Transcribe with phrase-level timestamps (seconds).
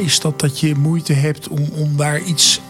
[0.00, 2.60] Is dat dat je moeite hebt om, om daar iets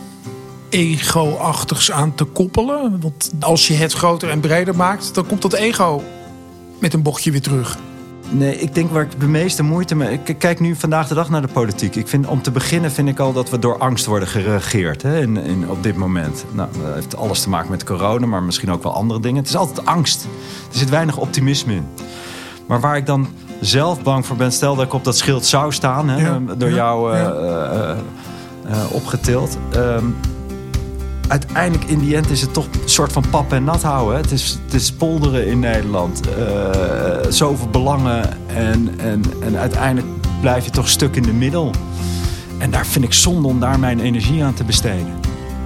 [0.69, 3.01] ego-achtigs aan te koppelen?
[3.01, 6.03] Want als je het groter en breder maakt, dan komt dat ego
[6.79, 7.79] met een bochtje weer terug.
[8.31, 10.21] Nee, ik denk waar ik de meeste moeite mee.
[10.25, 11.97] Ik kijk nu vandaag de dag naar de politiek.
[11.97, 15.21] Ik vind, om te beginnen vind ik al dat we door angst worden geregeerd hè,
[15.21, 16.45] in, op dit moment.
[16.53, 19.39] Nou, dat heeft alles te maken met corona, maar misschien ook wel andere dingen.
[19.39, 20.25] Het is altijd angst.
[20.73, 21.87] Er zit weinig optimisme in.
[22.67, 23.29] Maar waar ik dan
[23.61, 26.69] zelf bang voor ben, stel dat ik op dat schild zou staan, hè, Ja, door
[26.69, 27.31] ja, jou eh, ja.
[27.33, 27.91] eh,
[28.71, 29.59] eh, opgetild.
[29.73, 30.05] Ehm,
[31.29, 34.15] uiteindelijk in die end is het toch een soort van pap en nat houden.
[34.15, 34.21] hè.
[34.21, 36.21] Het is, het is polderen in Nederland.
[37.29, 38.29] Zoveel belangen.
[38.47, 40.07] En, en, en uiteindelijk
[40.41, 41.71] blijf je toch stuk in de middel.
[42.59, 45.20] En daar vind ik zonde om daar mijn energie aan te besteden.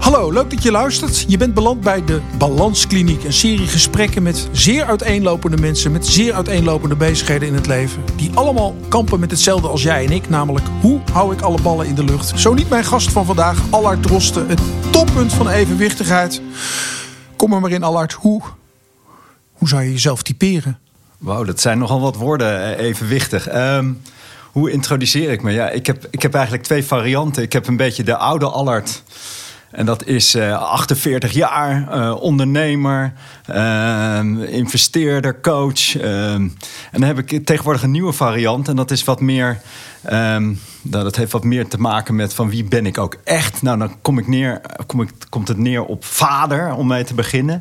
[0.05, 1.25] Hallo, leuk dat je luistert.
[1.29, 3.25] Je bent beland bij de Balanskliniek.
[3.25, 5.93] Een serie gesprekken met zeer uiteenlopende mensen...
[5.93, 8.03] met zeer uiteenlopende bezigheden in het leven.
[8.17, 10.29] Die allemaal kampen met hetzelfde als jij en ik.
[10.29, 12.41] Namelijk, hoe hou ik alle ballen in de lucht?
[12.41, 14.49] Zo niet mijn gast van vandaag, Allard Drosten.
[14.49, 16.41] Het toppunt van evenwichtigheid.
[17.37, 18.13] Kom er maar in, Allard.
[18.13, 18.43] Hoe,
[19.53, 20.79] hoe zou je jezelf typeren?
[21.19, 23.49] Wauw, dat zijn nogal wat woorden, eh, evenwichtig.
[23.49, 23.93] Ehm,
[24.53, 25.53] hoe introduceer ik me?
[25.53, 27.43] Ja, ik heb, ik heb eigenlijk twee varianten.
[27.43, 29.03] Ik heb een beetje de oude Allard.
[29.75, 33.13] En dat is eh, 48 jaar, eh, ondernemer,
[34.49, 35.97] investeerder, coach.
[35.97, 36.49] ehm.
[36.91, 38.69] en dan heb ik tegenwoordig een nieuwe variant.
[38.69, 39.61] En dat is wat meer.
[40.03, 43.63] ehm, nou, dat heeft wat meer te maken met van wie ben ik ook echt.
[43.63, 47.15] Nou, dan kom ik neer, kom ik, komt het neer op vader, om mee te
[47.15, 47.61] beginnen.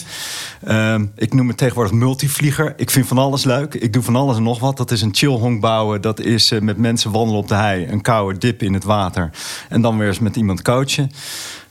[0.64, 2.74] Ehm, ik noem het tegenwoordig multivlieger.
[2.78, 3.74] Ik vind van alles leuk.
[3.74, 4.78] Ik doe van alles en nog wat.
[4.78, 6.02] Dat is een chillhonk bouwen.
[6.02, 7.86] Dat is eh, met mensen wandelen op de hei.
[7.88, 9.30] Een koude dip in het water.
[9.70, 11.12] En dan weer eens met iemand coachen.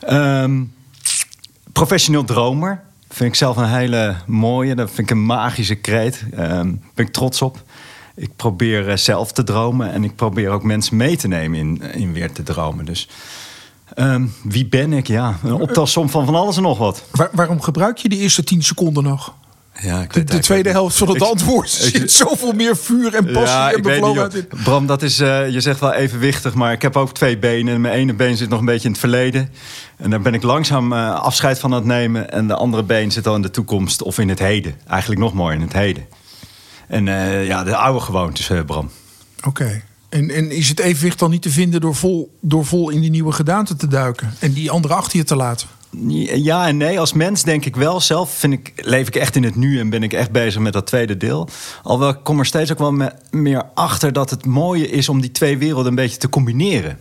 [0.00, 0.62] Ehm,
[1.72, 2.82] professioneel dromer.
[3.12, 4.74] Vind ik zelf een hele mooie.
[4.74, 6.24] Dat vind ik een magische kreet.
[6.36, 7.62] Ehm ben ik trots op.
[8.16, 9.92] Ik probeer eh, zelf te dromen.
[9.92, 12.84] En ik probeer ook mensen mee te nemen in, in weer te dromen.
[12.84, 13.08] Dus
[13.94, 15.06] ehm, wie ben ik?
[15.06, 17.04] Ja, een optelsom van van alles en nog wat.
[17.10, 19.34] Waar- waarom gebruik je die eerste 10 seconden nog?
[19.80, 23.14] Ja, ik De, de tweede helft van het Ik- antwoord ik- zit zoveel meer vuur
[23.14, 24.46] en passie Ja, en bevlogenheid in.
[24.64, 27.74] Bram, dat is, eh, je zegt wel evenwichtig, maar ik heb ook twee benen.
[27.74, 29.50] En mijn ene been zit nog een beetje in het verleden.
[30.02, 32.30] En daar ben ik langzaam eh, afscheid van aan het nemen.
[32.30, 34.74] En de andere been zit al in de toekomst of in het heden.
[34.86, 36.06] Eigenlijk nog mooier, in het heden.
[36.88, 38.90] En eh, ja, de oude gewoontes, eh, Bram.
[39.46, 39.82] Oké.
[40.08, 43.10] En, en is het evenwicht dan niet te vinden door vol, door vol in die
[43.10, 45.68] nieuwe gedaante te duiken en die andere achter je te laten?
[46.34, 48.00] Ja en nee, als mens denk ik wel.
[48.00, 50.72] Zelf vind ik, leef ik echt in het nu en ben ik echt bezig met
[50.72, 51.48] dat tweede deel.
[51.82, 55.20] Alhoewel ik kom er steeds ook wel me- meer achter dat het mooie is om
[55.20, 56.98] die twee werelden een beetje te combineren.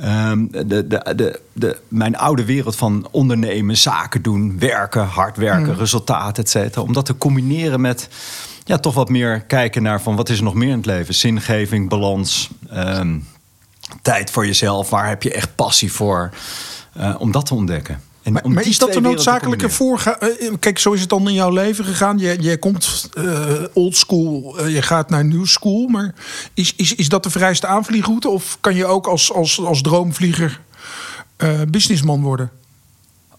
[0.00, 5.76] Ehm, de, de, de, de, mijn oude wereld van ondernemen, zaken doen, werken, hard werken,
[5.76, 6.82] resultaten, et cetera.
[6.82, 8.08] Om dat te combineren met
[8.64, 11.14] ja, toch wat meer kijken naar van wat is er nog meer in het leven?
[11.14, 13.18] Zingeving, balans, ehm,
[14.02, 14.90] tijd voor jezelf.
[14.90, 16.30] Waar heb je echt passie voor?
[16.92, 18.00] Eh, om dat te ontdekken.
[18.22, 20.18] En Maar, is dat een te noodzakelijke voorga?
[20.18, 22.18] eh, Kijk, zo is het dan in jouw leven gegaan.
[22.18, 25.86] Je, je komt eh old school, eh, je gaat naar new school.
[25.88, 26.14] Maar
[26.54, 28.28] is, is, is dat de vereiste aanvliegroute?
[28.28, 30.60] Of kan je ook als, als, als droomvlieger
[31.36, 32.50] eh, businessman worden?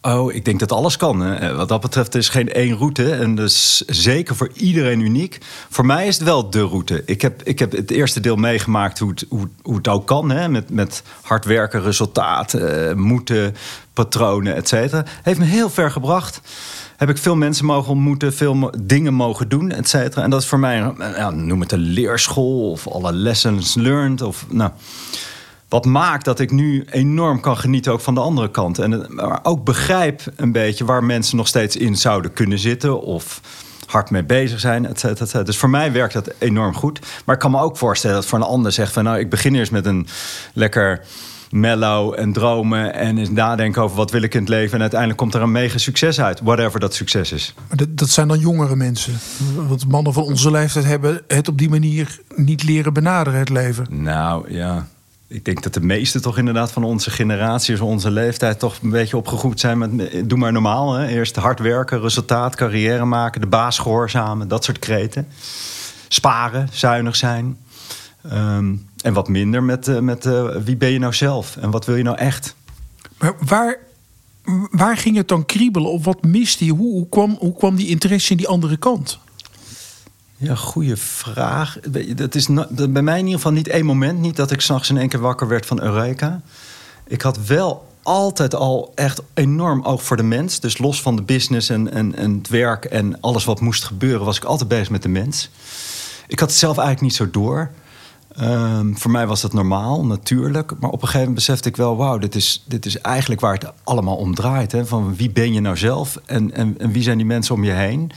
[0.01, 1.19] Oh, ik denk dat alles kan.
[1.22, 1.35] Hè.
[1.35, 3.12] Eh, Wat dat betreft is geen één route.
[3.12, 5.38] En dus zeker voor iedereen uniek.
[5.69, 7.03] Voor mij is het wel de route.
[7.06, 10.29] Ik heb, ik heb het eerste deel meegemaakt hoe het, hoe, hoe het ook kan.
[10.29, 10.50] Hè.
[10.50, 13.56] Met, met hard werken, resultaat, eh, moeten,
[13.94, 15.06] patronen, et cetera.
[15.23, 16.41] Heeft me heel ver gebracht.
[16.97, 20.23] Heb ik veel mensen mogen ontmoeten, veel dingen mogen doen, et cetera.
[20.23, 24.22] En dat is voor mij, ja, noem het een leerschool of alle lessons learned.
[24.22, 24.72] Of, nou,
[25.71, 28.79] wat maakt dat ik nu enorm kan genieten ook van de andere kant.
[28.79, 33.01] En het- maar ook begrijp een beetje waar mensen nog steeds in zouden kunnen zitten.
[33.01, 33.41] Of
[33.85, 35.43] hard mee bezig zijn, et cetera, et cetera.
[35.43, 36.99] Dus voor mij werkt dat enorm goed.
[37.25, 39.03] Maar ik kan me ook voorstellen dat voor een ander zegt van...
[39.03, 40.07] nou, ik begin eerst met een
[40.53, 41.05] lekker
[41.49, 42.93] mellow en dromen...
[42.93, 44.73] en eens nadenken over wat wil ik in het leven...
[44.73, 46.39] en uiteindelijk komt er een mega succes uit.
[46.43, 47.53] Whatever dat succes is.
[47.67, 49.13] Maar dat, dat zijn dan jongere mensen.
[49.67, 53.85] Want mannen van onze leeftijd hebben het op die manier niet leren benaderen, het leven.
[53.89, 54.88] Nou ja,
[55.31, 58.89] ik denk dat de meeste toch inderdaad van onze generatie, van onze leeftijd, toch een
[58.89, 60.94] beetje opgegroeid zijn met doe maar normaal.
[60.94, 61.07] Hè?
[61.07, 65.28] Eerst hard werken, resultaat, carrière maken, de baas gehoorzamen, dat soort kreten.
[66.07, 67.57] Sparen, zuinig zijn.
[68.30, 71.86] Ehm, en wat minder met, eh, met eh, wie ben je nou zelf en wat
[71.86, 72.56] wil je nou echt?
[73.18, 73.77] Maar waar,
[74.72, 75.92] waar ging het dan kriebelen?
[75.92, 76.72] Of wat miste je?
[76.72, 79.19] Hoe, hoe, kwam, hoe kwam die interesse in die andere kant?
[80.41, 81.79] Ja, goede vraag.
[82.15, 82.47] Dat is
[82.89, 84.19] bij mij in ieder geval niet één moment.
[84.19, 86.41] Niet dat ik s'nachts in één keer wakker werd van Eureka.
[87.07, 90.59] Ik had wel altijd al echt enorm oog voor de mens.
[90.59, 94.25] Dus los van de business en, en, en het werk en alles wat moest gebeuren...
[94.25, 95.49] was ik altijd bezig met de mens.
[96.27, 97.71] Ik had het zelf eigenlijk niet zo door.
[98.35, 100.71] Ehm, voor mij was dat normaal, natuurlijk.
[100.79, 101.97] Maar op een gegeven moment besefte ik wel...
[101.97, 104.71] wauw, dit is, dit is eigenlijk waar het allemaal om draait.
[104.71, 104.85] Hè?
[104.85, 108.11] Van wie ben je nou zelf en, en, wie zijn die mensen om je heen?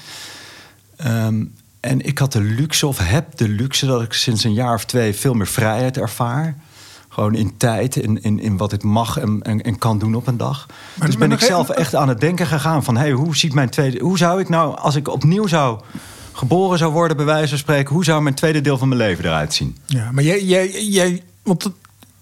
[0.97, 1.45] Ehm,
[1.85, 3.87] en ik had de luxe, of heb de luxe...
[3.87, 6.57] dat ik sinds een jaar of twee veel meer vrijheid ervaar.
[7.09, 10.27] Gewoon in tijd, in, in, in wat ik mag en, en, en kan doen op
[10.27, 10.67] een dag.
[10.95, 12.97] Maar- dus ben ik zelf even- echt aan het denken gegaan van...
[12.97, 14.01] hey, hoe ziet mijn tweede...
[14.01, 15.81] Hoe zou ik nou, als ik opnieuw zou
[16.33, 17.95] geboren zou worden, bij wijze van spreken...
[17.95, 19.77] hoe zou mijn tweede deel van mijn leven eruit zien?
[19.87, 21.71] Ja, maar jij, jij, jij want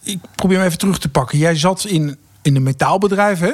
[0.03, 1.39] ik probeer hem even terug te pakken.
[1.39, 3.53] Jij zat in, in een metaalbedrijf, hè?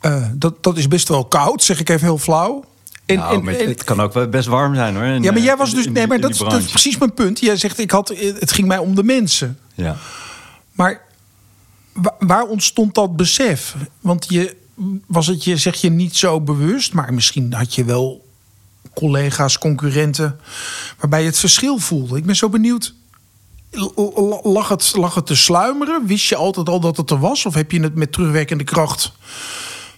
[0.00, 2.64] Eh, dat, dat is best wel koud, zeg ik even heel flauw.
[3.06, 5.04] En, nou, en- maar en- het kan ook wel best warm zijn hoor.
[5.04, 5.86] in, ja, maar eh, jij was in- dus.
[5.86, 6.70] in Nee, maar dat, is- dat is branche.
[6.70, 7.40] precies mijn punt.
[7.40, 9.58] Jij zegt, ik had, het ging mij om de mensen.
[9.74, 9.96] Ja.
[10.72, 11.00] Maar
[11.92, 13.74] wa- waar ontstond dat besef?
[14.00, 14.56] Want je
[15.06, 18.24] was het je, zeg je, niet zo bewust, maar misschien had je wel
[18.94, 20.40] collega's, concurrenten,
[20.98, 22.16] waarbij je het verschil voelde.
[22.16, 22.94] Ik ben zo benieuwd.
[24.42, 26.06] Lag het, lag het te sluimeren?
[26.06, 27.46] Wist je altijd al dat het er was?
[27.46, 29.12] Of heb je het met terugwerkende kracht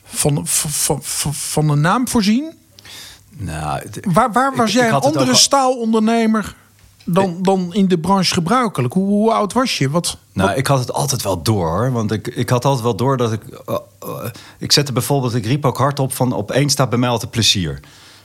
[0.04, 2.52] van, van, van, van een naam voorzien?
[3.38, 6.54] Nou, het- Waar, waar was Ik- jij ik een andere ook staalondernemer
[7.04, 8.94] dan, dan in de branche gebruikelijk?
[8.94, 9.90] Hoe, hoe oud was je?
[9.90, 11.92] Wat, Nou, wat- ik had het altijd wel door, hoor.
[11.92, 13.42] Want ik, ik had altijd wel door dat ik...
[13.66, 14.08] eh, eh,
[14.58, 16.32] ik zette bijvoorbeeld, ik riep ook hardop van...
[16.32, 17.80] op één staat bij mij altijd plezier.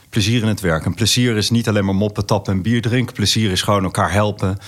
[0.08, 0.84] Plezier in het werk.
[0.84, 3.14] En plezier is niet alleen maar moppen, tappen en bier drinken.
[3.14, 4.58] Plezier is gewoon elkaar helpen.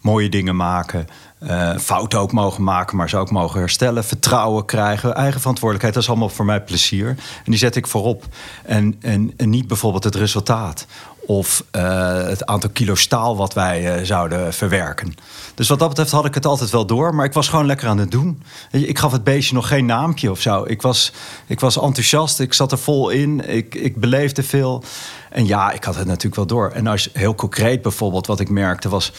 [0.00, 1.06] Mooie dingen maken.
[1.38, 4.04] Eh, fouten ook mogen maken, maar ze ook mogen herstellen.
[4.04, 5.14] Vertrouwen krijgen.
[5.14, 5.94] Eigen verantwoordelijkheid.
[5.94, 7.08] Dat is allemaal voor mij plezier.
[7.08, 8.24] En die zet ik voorop.
[8.62, 10.86] En, en, niet bijvoorbeeld het resultaat.
[11.26, 15.14] Of eh, het aantal kilo staal wat wij eh, zouden verwerken.
[15.54, 17.14] Dus wat dat betreft had ik het altijd wel door.
[17.14, 18.42] Maar ik was gewoon lekker aan het doen.
[18.70, 20.64] Ik gaf het beestje nog geen naampje of zo.
[20.66, 21.12] Ik was,
[21.46, 22.40] ik was enthousiast.
[22.40, 23.48] Ik zat er vol in.
[23.48, 24.82] Ik, ik beleefde veel.
[25.30, 26.70] En ja, ik had het natuurlijk wel door.
[26.70, 29.12] En als heel concreet bijvoorbeeld, wat ik merkte was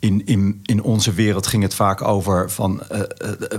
[0.00, 3.06] in, in, in onze wereld ging het vaak over van eh, eh,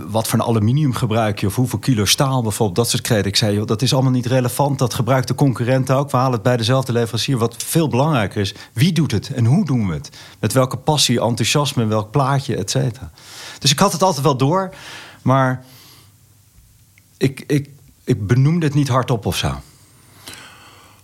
[0.08, 2.78] wat voor aluminium gebruik je of hoeveel kilo staal bijvoorbeeld.
[2.78, 3.26] Dat soort kreden.
[3.26, 4.80] Ik zei, dat is allemaal niet relevant.
[4.80, 6.12] Dat gebruikt de concurrent ook.
[6.12, 7.38] We halen het bij dezelfde leverancier.
[7.38, 10.10] Wat veel belangrijker is, wie doet het en hoe doen we het?
[10.40, 13.12] Met welke passie, enthousiasme, welk plaatje, et cetera.
[13.60, 14.76] Dus ik had het altijd wel door,
[15.22, 15.66] maar
[17.18, 17.70] ik, ik,
[18.04, 19.62] ik benoemde het niet hardop of zo.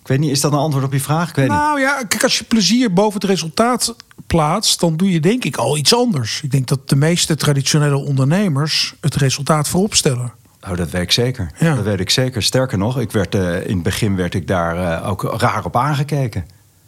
[0.07, 1.29] Ik weet niet, is dat een antwoord op je vraag?
[1.29, 1.57] Ik weet niet.
[1.57, 3.95] Nou ja, kijk, als je plezier boven het resultaat
[4.27, 6.41] plaatst, dan doe je denk ik al iets anders.
[6.41, 10.33] Ik denk dat de meeste traditionele ondernemers het resultaat voorop stellen.
[10.69, 11.51] Oh, dat weet ik zeker.
[11.59, 11.75] Ja.
[11.75, 12.43] Dat weet ik zeker.
[12.43, 15.75] Sterker nog, ik werd, eh, in het begin werd ik daar eh, ook raar op
[15.75, 16.45] aangekeken.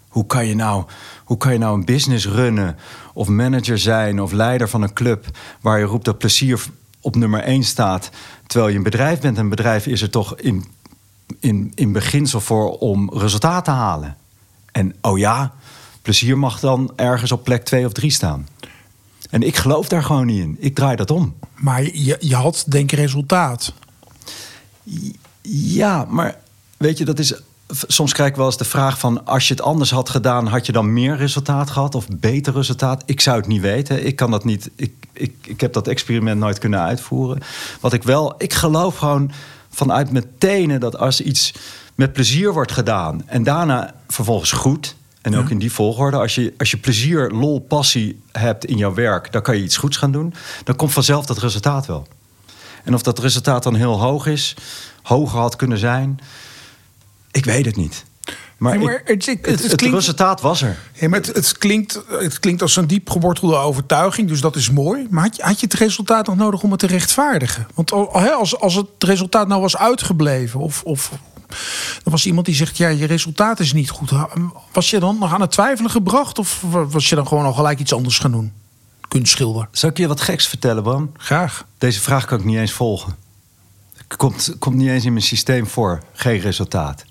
[0.07, 0.85] Hoe kan, je nou,
[1.23, 2.77] hoe kan je nou een business runnen
[3.13, 5.25] of manager zijn of leider van een club
[5.61, 6.59] waar je roept dat plezier
[7.01, 8.09] op nummer één staat,
[8.47, 9.37] terwijl je een bedrijf bent.
[9.37, 10.65] Een bedrijf is er toch in,
[11.39, 14.17] in, in beginsel voor om resultaat te halen.
[14.71, 15.53] En oh ja,
[16.01, 18.47] plezier mag dan ergens op plek twee of drie staan.
[19.29, 20.57] En ik geloof daar gewoon niet in.
[20.59, 21.35] Ik draai dat om.
[21.55, 23.73] Maar je, je had denk ik resultaat.
[25.41, 26.37] Ja, maar
[26.77, 27.33] weet je, dat is.
[27.87, 29.25] Soms krijg ik wel eens de vraag van...
[29.25, 31.95] als je het anders had gedaan, had je dan meer resultaat gehad...
[31.95, 33.03] of beter resultaat?
[33.05, 34.05] Ik zou het niet weten.
[34.05, 34.69] Ik kan dat niet...
[34.75, 37.41] Ik, ik, ik heb dat experiment nooit kunnen uitvoeren.
[37.79, 38.33] Wat ik wel...
[38.37, 39.31] Ik geloof gewoon
[39.69, 40.79] vanuit mijn tenen...
[40.79, 41.53] dat als iets
[41.95, 43.23] met plezier wordt gedaan...
[43.25, 44.95] en daarna vervolgens goed...
[45.21, 46.17] en ook in die volgorde...
[46.17, 49.31] Als je, als je plezier, lol, passie hebt in jouw werk...
[49.31, 50.33] dan kan je iets goeds gaan doen.
[50.63, 52.07] Dan komt vanzelf dat resultaat wel.
[52.83, 54.55] En of dat resultaat dan heel hoog is,
[55.01, 56.19] hoger had kunnen zijn,
[57.31, 58.05] ik weet het niet.
[58.59, 60.77] Maar, Nee, maar ik- het- het- het, het het klinkt- resultaat was er.
[60.93, 65.07] Ja, maar het, klinkt, het klinkt als een diep gewortelde overtuiging, dus dat is mooi.
[65.09, 67.67] Maar had je, had je het resultaat nog nodig om het te rechtvaardigen?
[67.73, 71.11] Want als, als het resultaat nou was uitgebleven, of, of
[72.03, 74.11] er was iemand die zegt: ja, je resultaat is niet goed.
[74.71, 77.79] Was je dan nog aan het twijfelen gebracht, of was je dan gewoon al gelijk
[77.79, 78.51] iets anders gaan doen?
[79.07, 79.67] Kunstschilder.
[79.71, 81.11] Zal ik je wat geks vertellen, Bram?
[81.17, 81.65] Graag.
[81.77, 83.15] Deze vraag kan ik niet eens volgen.
[84.17, 86.03] Komt, komt niet eens in mijn systeem voor.
[86.13, 87.03] Geen resultaat.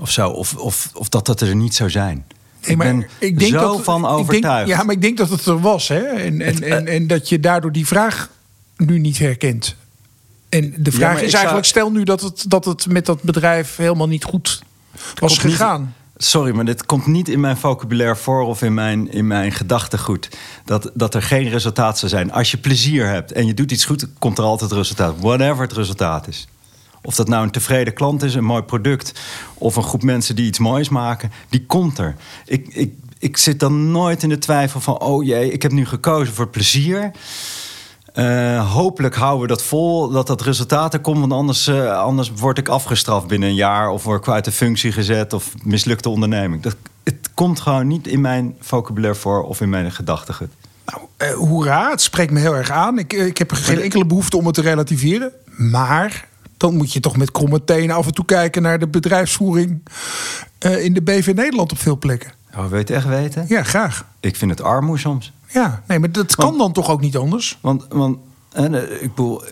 [0.00, 0.28] Of zo.
[0.28, 2.24] Of, of, of dat dat er niet zou zijn.
[2.66, 4.68] Nee, maar ik ben zo dat, van ik denk- overtuigd.
[4.68, 5.88] ja, maar ik denk dat het er was.
[5.88, 5.98] Hè?
[5.98, 8.30] En, en, en, en dat je daardoor die vraag
[8.76, 9.76] nu niet herkent.
[10.48, 13.22] En de vraag is ik zou- eigenlijk: stel nu dat het, dat het met dat
[13.22, 14.62] bedrijf helemaal niet goed
[15.18, 15.94] was Komt niet- gegaan.
[16.16, 20.28] sorry, maar dit komt niet in mijn vocabulaire voor of in mijn, in mijn gedachtegoed.
[20.64, 22.32] Dat, dat er geen resultaat zou zijn.
[22.32, 25.14] Als je plezier hebt en je doet iets goed, komt er altijd resultaat.
[25.20, 26.48] Whatever het resultaat is.
[27.02, 29.20] Of dat nou een tevreden klant is, een mooi product...
[29.54, 32.16] of een groep mensen die iets moois maken, die komt er.
[32.44, 35.00] Ik, ik, ik zit dan nooit in de twijfel van...
[35.00, 37.12] oh jee, ik heb nu gekozen voor plezier...
[38.12, 41.18] Eh, hopelijk houden we dat vol, dat dat resultaat er komt.
[41.18, 43.90] Want anders, eh, anders word ik afgestraft binnen een jaar.
[43.90, 45.32] Of word ik uit de functie gezet.
[45.32, 46.62] Of mislukte onderneming.
[46.62, 50.50] Dat, het komt gewoon niet in mijn vocabulaire voor of in mijn gedachtegoed.
[50.86, 52.98] Nou, eh, hoera, het spreekt me heel erg aan.
[52.98, 55.32] Ik, ik heb geen enkele behoefte om het te relativeren.
[55.56, 56.28] Maar
[56.60, 59.82] dan moet je toch met kromme tenen af en toe kijken naar de bedrijfsvoering
[60.66, 62.32] uh, in de BV Nederland op veel plekken.
[62.54, 63.44] Oh, wil je het echt weten?
[63.48, 64.04] Ja, graag.
[64.20, 65.32] Ik vind het armoe soms.
[65.46, 67.58] Ja, nee, maar dat kan dan toch ook niet anders?
[67.60, 68.18] Want, want
[68.52, 69.42] en, ik bedoel,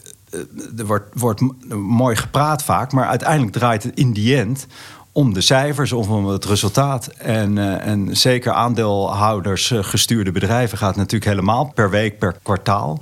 [0.76, 1.40] er wordt, wordt
[1.74, 4.66] mooi gepraat vaak, maar uiteindelijk draait het in die end
[5.12, 7.06] om de cijfers of om het resultaat.
[7.06, 12.98] En, uh, en zeker aandeelhouders gestuurde bedrijven gaat natuurlijk helemaal per week, per kwartaal.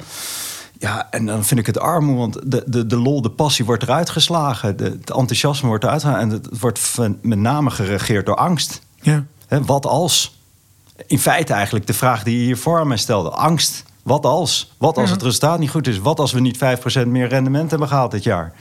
[0.78, 3.82] Ja, en dan vind ik het armoe, want de, de, de lol, de passie wordt
[3.82, 4.76] eruit geslagen.
[4.76, 6.22] De, het enthousiasme wordt eruit geslagen.
[6.22, 8.80] En het wordt met name geregeerd door angst.
[9.00, 9.24] Ja.
[9.48, 10.40] wat als?
[11.06, 13.30] In feite eigenlijk de vraag die je hier voor mij stelde.
[13.30, 13.84] Angst.
[14.02, 14.74] Wat als?
[14.78, 15.98] Wat als het resultaat niet goed is?
[15.98, 16.56] Wat als we niet
[17.04, 18.52] 5% meer rendement hebben gehaald dit jaar?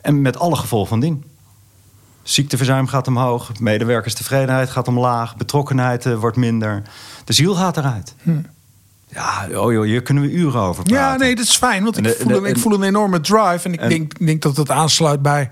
[0.00, 1.24] En met alle gevolgen van dien.
[2.22, 6.82] Ziekteverzuim gaat omhoog, medewerkerstevredenheid gaat omlaag, betrokkenheid eh, wordt minder.
[7.24, 8.14] De ziel gaat eruit.
[8.22, 8.40] Hm.
[9.14, 11.02] Ja, oh joh, hier kunnen we uren over praten.
[11.02, 13.60] Ja, nee, dat is fijn, want ik, voel, ik voel een enorme drive.
[13.62, 15.50] En ik denk, denk dat het aansluit bij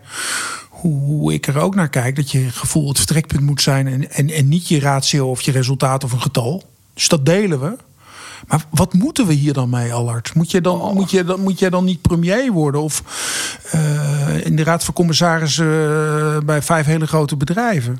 [0.68, 2.16] hoe, ik er ook naar kijk.
[2.16, 5.52] Dat je gevoel het vertrekpunt moet zijn en, en, en niet je ratio of je
[5.52, 6.62] resultaat of een getal.
[6.94, 7.76] Dus dat delen we.
[8.46, 10.34] Maar wat moeten we hier dan mee, Allard?
[10.34, 10.94] Moet je dan, oh.
[10.94, 12.80] moet je dan, moet jij dan niet premier worden?
[12.80, 13.02] Of
[13.74, 17.98] uh, in de raad van commissarissen uh, bij vijf hele grote bedrijven?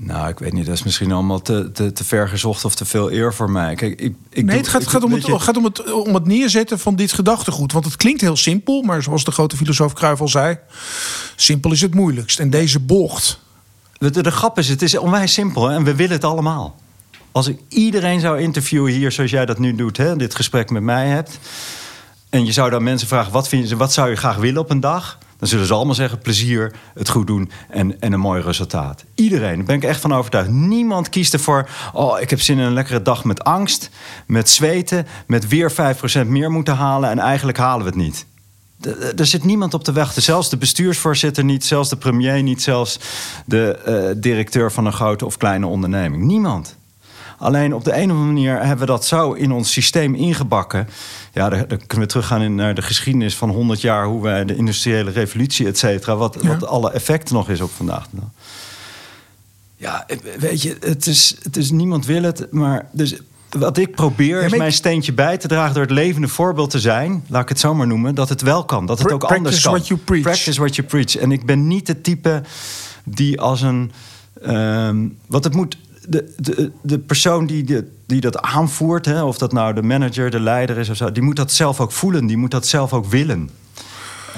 [0.00, 0.66] Nou, ik weet niet.
[0.66, 3.74] Dat is misschien allemaal te, te, te ver gezocht of te veel eer voor mij.
[3.74, 6.78] Kijk, ik, ik nee, het gaat, gaat, om, het, gaat om, het, om het neerzetten
[6.78, 7.72] van dit gedachtegoed.
[7.72, 10.58] Want het klinkt heel simpel, maar zoals de grote filosoof Cruijff al zei...
[11.36, 12.40] simpel is het moeilijkst.
[12.40, 13.40] En deze bocht...
[13.98, 16.76] De, de, de grap is, het is onwijs simpel en we willen het allemaal.
[17.32, 20.82] Als ik iedereen zou interviewen hier zoals jij dat nu doet, hè, dit gesprek met
[20.82, 21.38] mij hebt.
[22.30, 24.70] En je zou dan mensen vragen: wat, vind je, wat zou je graag willen op
[24.70, 25.18] een dag?
[25.38, 29.04] Dan zullen ze allemaal zeggen: plezier, het goed doen en, en een mooi resultaat.
[29.14, 30.50] Iedereen, daar ben ik echt van overtuigd.
[30.50, 33.90] Niemand kiest ervoor: oh, ik heb zin in een lekkere dag met angst,
[34.26, 35.72] met zweten, met weer
[36.24, 38.26] 5% meer moeten halen en eigenlijk halen we het niet.
[39.16, 40.22] Er zit niemand op te wachten.
[40.22, 43.00] Zelfs de bestuursvoorzitter niet, zelfs de premier niet, zelfs
[43.46, 43.78] de
[44.14, 46.22] uh, directeur van een grote of kleine onderneming.
[46.22, 46.76] Niemand.
[47.38, 50.88] Alleen op de een of andere manier hebben we dat zo in ons systeem ingebakken.
[51.32, 54.56] Ja, dan, kunnen we teruggaan in, naar de geschiedenis van 100 jaar, hoe wij de
[54.56, 58.06] industriële revolutie, et cetera, wat, wat alle effecten nog is op vandaag.
[59.76, 60.06] Ja,
[60.38, 63.16] weet je, het is, het is niemand wil het, maar dus
[63.48, 67.24] wat ik probeer is mijn steentje bij te dragen door het levende voorbeeld te zijn,
[67.28, 69.72] laat ik het zo maar noemen, dat het wel kan, dat het ook anders kan.
[69.72, 70.22] What you preach.
[70.22, 71.16] Practice what you preach.
[71.16, 72.42] En ik ben niet de type
[73.04, 73.92] die als een,
[74.46, 75.76] um, wat het moet
[76.08, 80.30] de, de, de persoon die, de, die dat aanvoert, hè, of dat nou de manager,
[80.30, 82.92] de leider is of zo, die moet dat zelf ook voelen, die moet dat zelf
[82.92, 83.50] ook willen.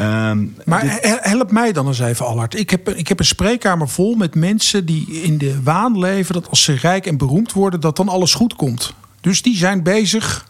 [0.00, 2.58] Um, maar help mij dan eens even, Allard.
[2.58, 6.48] Ik heb, ik heb een spreekkamer vol met mensen die in de waan leven dat
[6.48, 8.94] als ze rijk en beroemd worden, dat dan alles goed komt.
[9.20, 10.48] Dus die zijn bezig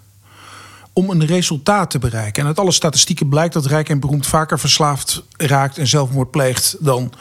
[0.93, 2.43] om een resultaat te bereiken.
[2.43, 6.77] En uit alle statistieken blijkt dat rijk en beroemd vaker verslaafd raakt en zelfmoord pleegt
[6.81, 7.13] dan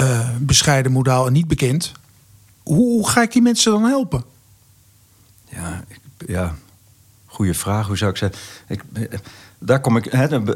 [0.00, 1.92] uh, bescheiden, modaal en niet bekend
[2.74, 4.24] hoe ga ik die mensen dan helpen?
[5.48, 6.54] Ja, ik, ja
[7.26, 7.86] goede vraag.
[7.86, 8.38] Hoe zou ik zeggen?
[8.68, 8.82] Ik,
[9.58, 10.04] daar kom ik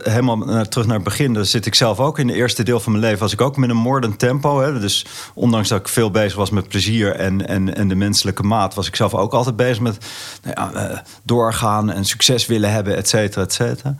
[0.02, 1.34] helemaal terug naar het begin.
[1.34, 2.28] Daar zit ik zelf ook in.
[2.28, 4.78] Het eerste deel van mijn leven was ik ook met een moordend tempo.
[4.78, 8.74] Dus ondanks dat ik veel bezig was met plezier en, en, en de menselijke maat...
[8.74, 9.98] was ik zelf ook altijd bezig met
[10.42, 13.96] nou ja, eh, doorgaan en succes willen hebben, et cetera, et cetera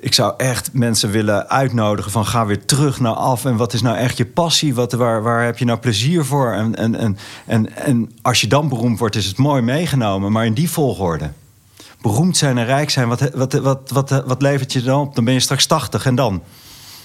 [0.00, 3.44] ik zou echt mensen willen uitnodigen van ga weer terug naar af.
[3.44, 4.74] En wat is nou echt je passie?
[4.74, 6.52] Wat, waar, waar heb je nou plezier voor?
[6.52, 10.32] En, en, en, en, en als je dan beroemd wordt, is het mooi meegenomen.
[10.32, 11.30] Maar in die volgorde.
[12.00, 15.14] Beroemd zijn en rijk zijn, wat, wat, wat, wat, wat levert je dan op?
[15.14, 16.42] Dan ben je straks 80 en dan?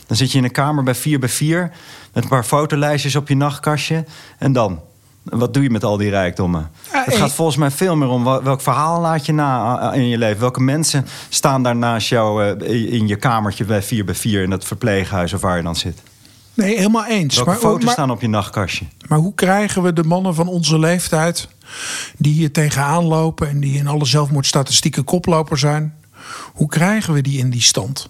[0.07, 1.71] Dan zit je in een kamer bij 4 bij 4
[2.13, 4.05] met een paar fotolijstjes op je nachtkastje.
[4.37, 4.79] En dan?
[5.25, 6.71] Wat doe je met al die rijkdommen?
[6.89, 10.17] het gaat volgens mij veel meer om welk verhaal laat je na eh, in je
[10.17, 10.39] leven.
[10.39, 14.49] Welke mensen staan daar naast jou eh, in je kamertje bij 4 bij 4 in
[14.49, 16.01] dat verpleeghuis of waar je dan zit?
[16.53, 17.35] Nee, helemaal eens.
[17.35, 18.85] Welke maar, foto's staan op je nachtkastje?
[19.07, 21.47] Maar hoe krijgen we de mannen van onze leeftijd...
[22.17, 25.95] die hier tegenaan lopen en die in alle zelfmoordstatistieken koploper zijn...
[26.53, 28.09] hoe krijgen we die in die stand?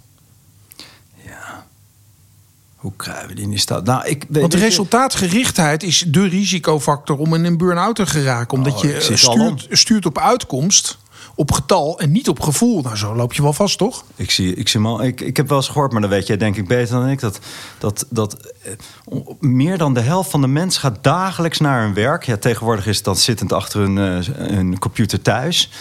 [2.86, 3.86] Hoe krijgen we die in die stad?
[3.86, 8.58] Nou, ik, Want de resultaatgerichtheid is de risicofactor om in een burn-out te geraken.
[8.58, 10.98] Omdat oh, je stuurt, stuurt op uitkomst
[11.36, 12.82] op getal en niet op gevoel.
[12.82, 14.04] Nou, zo loop je wel vast, toch?
[14.16, 16.38] Ik zie, ik zie mal, ik, ik heb wel eens gehoord, maar dan weet jij
[16.38, 17.40] denk ik beter dan ik dat
[17.78, 22.24] dat dat eh, meer dan de helft van de mensen gaat dagelijks naar hun werk.
[22.24, 25.72] Ja, tegenwoordig is het dan zittend achter hun, uh, hun computer thuis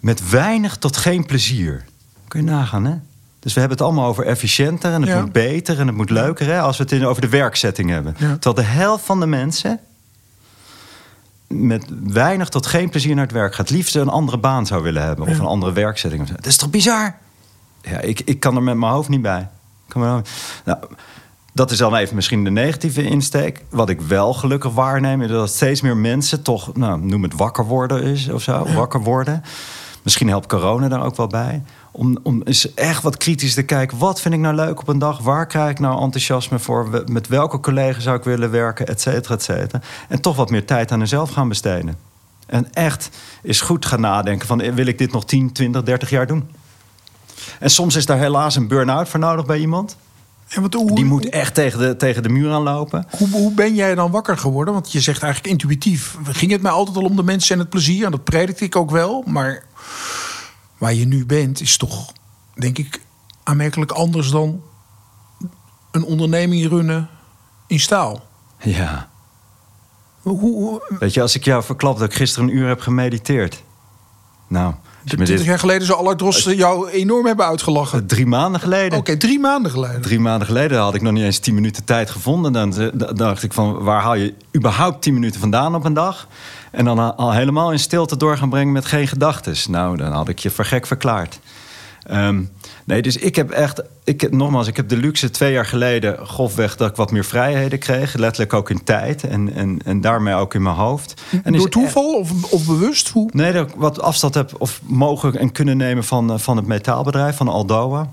[0.00, 1.84] met weinig tot geen plezier.
[2.28, 2.94] Kun je nagaan, hè?
[3.40, 5.20] Dus we hebben het allemaal over efficiënter en het Ja.
[5.20, 6.46] moet beter en het moet leuker.
[6.46, 8.14] Hè, als we het in, over de werkzetting hebben.
[8.18, 8.32] Ja.
[8.32, 9.80] Terwijl de helft van de mensen
[11.46, 13.70] met weinig tot geen plezier naar het werk gaat.
[13.70, 15.26] Liefst een andere baan zou willen hebben.
[15.28, 16.28] Of een andere werkzetting.
[16.28, 17.16] Dat is toch bizar?
[17.82, 19.48] Ja, ik, ik kan er met mijn hoofd niet bij.
[19.88, 20.24] Kan
[20.64, 20.78] nou,
[21.52, 23.64] dat is dan even misschien de negatieve insteek.
[23.68, 25.22] Wat ik wel gelukkig waarneem...
[25.22, 28.66] is dat steeds meer mensen toch, nou, noem het wakker worden is of zo.
[28.74, 29.42] Wakker worden.
[30.02, 31.62] Misschien helpt corona daar ook wel bij.
[31.98, 33.98] Om, om eens echt wat kritisch te kijken.
[33.98, 35.18] Wat vind ik nou leuk op een dag?
[35.18, 37.02] Waar krijg ik nou enthousiasme voor?
[37.06, 38.86] Met welke collega zou ik willen werken?
[38.86, 39.80] Et cetera, et cetera.
[40.08, 41.96] En toch wat meer tijd aan mezelf gaan besteden.
[42.46, 43.10] En echt
[43.42, 44.60] eens goed gaan nadenken van...
[44.60, 46.50] eh, wil ik dit nog 10, 20, 30 jaar doen?
[47.58, 49.96] En soms is daar helaas een burn-out voor nodig bij iemand.
[50.48, 53.06] En wat, hoe, Die moet echt tegen de, tegen de muur aanlopen.
[53.10, 54.74] hoe, hoe ben jij dan wakker geworden?
[54.74, 56.16] Want je zegt eigenlijk intuïtief.
[56.24, 58.04] Ging het mij altijd al om de mensen en het plezier?
[58.04, 59.22] En dat predikte ik ook wel.
[59.26, 59.62] Maar
[60.78, 62.12] waar je nu bent is toch,
[62.54, 63.00] denk ik,
[63.42, 64.62] aanmerkelijk anders dan
[65.90, 67.08] een onderneming runnen
[67.66, 68.26] in staal.
[68.58, 69.08] Ja.
[70.20, 73.62] Hoe, hoe, Weet je, als ik jou verklap dat ik gisteren een uur heb gemediteerd.
[74.48, 78.06] Nou, als je me 20 dit, jaar geleden zou Allard Drost jou enorm hebben uitgelachen.
[78.06, 78.98] drie maanden geleden.
[78.98, 80.00] Oké, drie maanden geleden.
[80.02, 82.52] Drie maanden geleden had ik nog niet eens tien minuten tijd gevonden.
[82.52, 85.94] Dan eh, dan dacht ik van, waar haal je überhaupt tien minuten vandaan op een
[85.94, 86.28] dag?
[86.72, 89.54] En dan al- al helemaal in stilte door gaan brengen met geen gedachten.
[89.68, 91.40] Nou, dan had ik je voor gek verklaard.
[92.02, 92.42] Ehm,
[92.84, 96.26] nee, dus ik heb echt, ik, heb- nogmaals, ik heb de luxe twee jaar geleden
[96.26, 98.14] grofweg dat ik wat meer vrijheden kreeg.
[98.14, 101.22] Letterlijk ook in tijd en, en, en daarmee ook in mijn hoofd.
[101.42, 103.08] En Door toeval of, of bewust?
[103.08, 103.30] Hoe?
[103.32, 106.66] Nee, dat ik wat afstand heb of mogen en kunnen nemen van, eh, van het
[106.66, 108.10] metaalbedrijf, van Aldoa.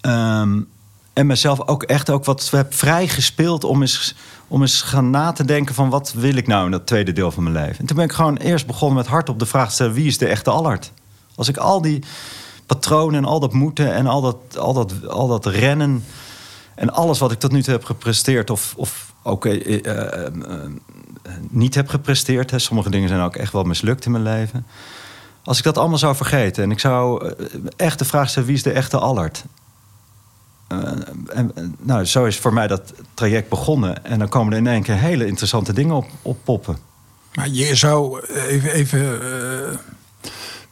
[0.00, 0.60] Ehm,
[1.12, 4.14] en mezelf ook echt ook wat heb vrijgespeeld om eens,
[4.48, 7.30] om eens gaan na te denken van wat wil ik nou in dat tweede deel
[7.30, 7.78] van mijn leven.
[7.78, 10.06] En toen ben ik gewoon eerst begonnen met hard op de vraag te stellen wie
[10.06, 10.92] is de echte Allard?
[11.34, 12.02] Als ik al die
[12.66, 16.04] patronen en al dat moeten en al dat, al dat, al dat rennen
[16.74, 20.72] en alles wat ik tot nu toe heb gepresteerd of, of ook eh, eh, eh,
[21.50, 22.50] niet heb gepresteerd.
[22.50, 22.58] Hè.
[22.58, 24.66] Sommige dingen zijn ook echt wel mislukt in mijn leven.
[25.44, 27.32] Als ik dat allemaal zou vergeten en ik zou
[27.76, 29.44] echt de vraag stellen: wie is de echte Allard?
[30.72, 34.04] Eh, en, nou, zo is voor mij dat traject begonnen.
[34.04, 36.76] En dan komen er in één keer hele interessante dingen op, op poppen.
[37.34, 39.78] Maar je zou even, even eh,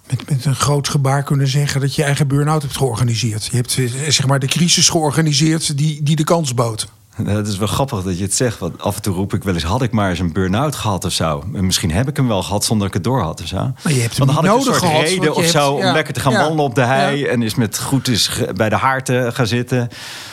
[0.06, 3.46] met, met een groot gebaar kunnen zeggen dat je eigen burn-out hebt georganiseerd.
[3.46, 6.88] Je hebt eh, zeg maar de crisis georganiseerd die, die de kans bood.
[7.36, 8.58] Het is wel grappig dat je het zegt.
[8.58, 11.04] Want af en toe roep ik wel eens: had ik maar eens een burn-out gehad
[11.04, 11.44] of zo.
[11.54, 13.56] En misschien heb ik hem wel gehad zonder dat ik het door had of zo.
[13.82, 15.72] Maar je hebt hem dan had ik een nodig soort gehad, reden of hebt- zo
[15.72, 17.18] om ja, lekker te gaan ja, wandelen op de hei.
[17.18, 17.26] ja.
[17.26, 19.88] En is met goed is bij de haard te gaan zitten.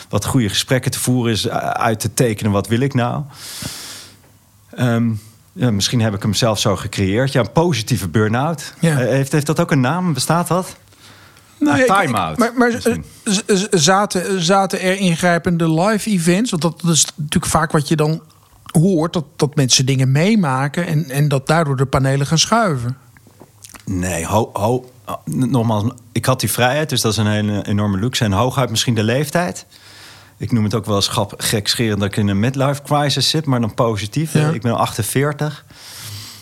[0.09, 1.45] Wat goede gesprekken te voeren is.
[1.47, 3.21] eh, Uit te tekenen, wat wil ik nou?
[4.75, 5.09] Ehm,
[5.53, 7.31] ja, misschien heb ik hem zelf zo gecreëerd.
[7.31, 8.73] Ja, een positieve burn-out.
[8.79, 8.91] Ja.
[8.91, 10.13] Eh, heeft, heeft dat ook een naam?
[10.13, 10.75] Bestaat dat?
[11.59, 12.71] Nou, ja, time-out, Maar, maar
[13.23, 16.49] z- zaten, zaten er ingrijpende live events?
[16.49, 18.21] Want dat, dat is natuurlijk vaak wat je dan
[18.71, 19.13] hoort.
[19.13, 22.97] Dat, dat mensen dingen meemaken en, en dat daardoor de panelen gaan schuiven.
[23.85, 24.91] Nee, ho, ho,
[25.25, 28.23] nogmaals, ik had die vrijheid, dus dat is een hele enorme luxe.
[28.23, 29.65] En hooguit misschien de leeftijd.
[30.37, 33.45] Ik noem het ook wel eens grap, gekscherend dat ik in een midlife crisis zit,
[33.45, 34.33] maar dan positief.
[34.33, 34.49] Ja.
[34.49, 35.65] Ik ben 48.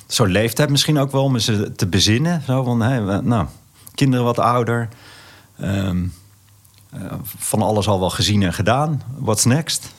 [0.08, 2.42] Zo'n leeftijd misschien ook wel om eens te bezinnen.
[2.46, 2.78] Zo van,
[3.24, 3.46] nou,
[3.94, 4.90] kinderen wat ouder.
[5.60, 6.04] Ehm,
[6.92, 7.02] eh,
[7.38, 9.02] van alles al wel gezien en gedaan.
[9.18, 9.92] What's next?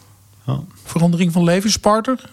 [0.47, 0.61] Ja.
[0.85, 2.31] Verandering van levenspartner?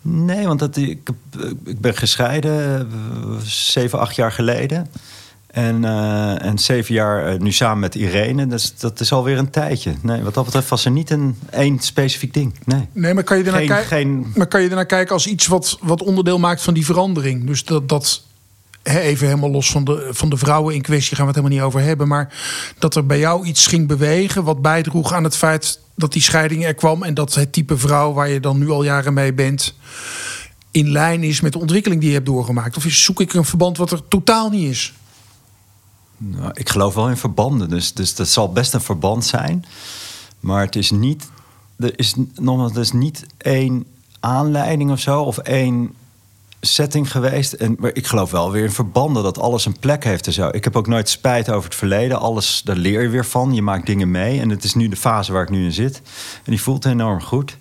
[0.00, 4.88] Nee, want dat, ik, heb- ik ben gescheiden eh, zeven, acht jaar geleden.
[5.46, 8.46] En, eh, en zeven jaar eh, nu samen met Irene.
[8.46, 9.94] Dus dat is alweer een tijdje.
[10.02, 12.54] Nee, wat dat betreft was er niet een één specifiek ding.
[12.64, 12.88] Nee.
[12.92, 16.02] Nee, maar kan je ernaar, Geen- maar kan je ernaar kijken als iets wat, wat
[16.02, 17.46] onderdeel maakt van die verandering?
[17.46, 18.22] Dus dat, dat
[18.84, 21.66] even helemaal los van de, van de vrouwen in kwestie gaan we het helemaal niet
[21.66, 22.08] over hebben.
[22.08, 22.34] Maar
[22.78, 26.64] dat er bij jou iets ging bewegen wat bijdroeg aan het feit dat die scheiding
[26.64, 27.02] er kwam.
[27.02, 29.74] En dat het type vrouw waar je dan nu al jaren mee bent
[30.74, 32.76] in lijn is met de ontwikkeling die je hebt doorgemaakt.
[32.76, 34.92] Of zoek ik een verband wat er totaal niet is?
[36.16, 37.68] Nou, ik geloof wel in verbanden.
[37.68, 39.64] Dus, dus dat zal best een verband zijn.
[40.40, 41.28] Maar het is niet.
[41.76, 43.84] Er is nogmaals, er is niet één
[44.20, 45.22] aanleiding of zo.
[45.22, 45.94] Of één
[46.64, 47.52] setting geweest.
[47.52, 50.48] En, maar ik geloof wel weer in verbanden dat alles een plek heeft en zo.
[50.52, 52.20] Ik heb ook nooit spijt over het verleden.
[52.20, 53.54] Alles, daar leer je weer van.
[53.54, 54.40] Je maakt dingen mee.
[54.40, 55.96] En het is nu de fase waar ik nu in zit.
[56.44, 57.56] En die voelt enorm goed.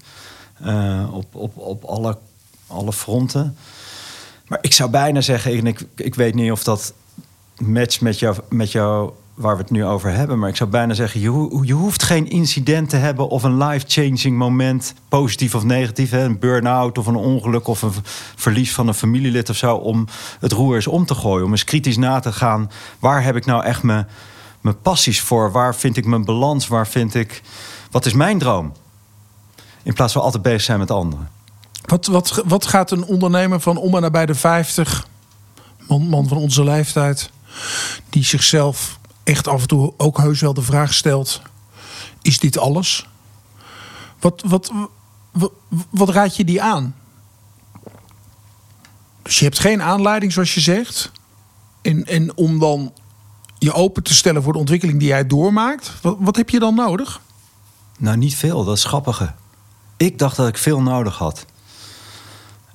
[0.64, 2.18] Eh, op, op, op alle,
[2.68, 3.58] alle fronten.
[4.48, 6.94] Maar ik zou bijna zeggen, en ik, ik weet niet of dat
[7.58, 10.40] matcht met jou, met jou waar we het nu over hebben.
[10.40, 14.38] Maar ik zou bijna zeggen, je, je hoeft geen incident te hebben of een life-changing
[14.38, 17.94] moment, positief of negatief, hè, een burn-out of een ongeluk of een
[18.36, 20.08] verlies van een familielid of zo, om
[20.40, 21.46] het roer eens om te gooien.
[21.46, 24.08] Om eens kritisch na te gaan, waar heb ik nou echt mijn,
[24.82, 25.52] passies voor?
[25.52, 26.68] Waar vind ik mijn balans?
[26.68, 27.42] Waar vind ik.
[27.92, 28.74] Wat is mijn droom?
[29.84, 31.30] In plaats van altijd bezig zijn met anderen.
[31.86, 35.08] Wat, wat, wat gaat een ondernemer van om en nabij de 50,
[35.88, 37.30] man, man van onze leeftijd,
[38.10, 41.42] die zichzelf echt af en toe ook heus wel de vraag stelt:
[42.22, 43.08] is dit alles?
[44.20, 44.72] Wat, wat,
[45.90, 46.96] wat, raad je die aan?
[49.22, 51.12] Dus je hebt geen aanleiding, zoals je zegt.
[51.82, 52.94] En, en om dan
[53.60, 56.76] je open te stellen voor de ontwikkeling die jij doormaakt, wat, wat heb je dan
[56.76, 57.22] nodig?
[57.98, 58.64] Nou, niet veel.
[58.64, 59.34] Dat is grappige.
[59.98, 61.46] Ik dacht dat ik veel nodig had.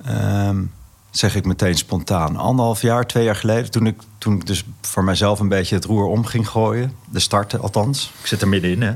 [0.03, 0.63] Ehm,
[1.11, 2.35] zeg ik meteen spontaan.
[2.35, 5.85] Anderhalf jaar, twee jaar geleden, toen ik, toen ik dus voor mijzelf een beetje het
[5.85, 6.95] roer om ging gooien.
[7.09, 8.11] De start althans.
[8.21, 8.93] Ik zit er middenin, hè.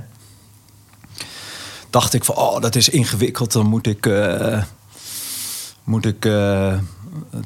[1.90, 3.52] Dacht ik van, oh, dat is ingewikkeld.
[3.52, 4.64] Dan moet ik, eh,
[5.84, 6.78] moet ik uh,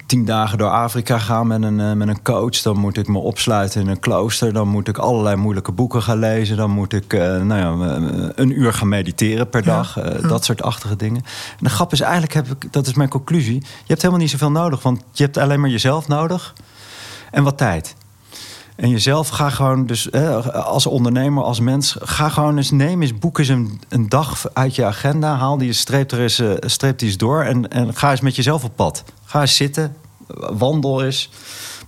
[0.06, 2.62] tien dagen door Afrika gaan met een, uh, met een coach.
[2.62, 4.54] Dan moet ik me opsluiten in een klooster.
[4.54, 6.58] Dan moet ik allerlei moeilijke boeken gaan lezen.
[6.58, 7.96] Dan moet ik nou ja,
[8.36, 9.96] een uur gaan mediteren per dag.
[9.96, 10.28] Ja, ja.
[10.28, 11.22] Dat soort achtige dingen.
[11.50, 13.60] En de grap is eigenlijk, heb ik, dat is mijn conclusie.
[13.60, 14.84] Je hebt helemaal niet zoveel nodig.
[14.84, 16.54] Want je hebt alleen maar jezelf nodig.
[17.32, 17.96] En wat tijd.
[18.78, 20.12] En jezelf ga gewoon, dus
[20.52, 24.76] als ondernemer, als mens, ga gewoon eens, neem eens, boek eens een, een dag uit
[24.76, 25.36] je agenda.
[25.36, 28.64] Haal die, streep er eens, streep die eens door en, en ga eens met jezelf
[28.64, 29.04] op pad.
[29.26, 29.96] Ga eens zitten,
[30.58, 31.30] wandel eens.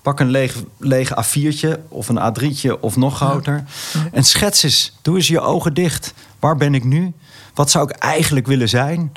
[0.02, 3.64] Pak een leeg, leeg A4'tje of een A3'tje of nog groter.
[3.94, 4.00] Ja.
[4.12, 4.98] En schets eens.
[5.02, 6.14] Doe eens je ogen dicht.
[6.40, 7.14] Waar ben ik nu?
[7.54, 9.12] Wat zou ik eigenlijk willen zijn?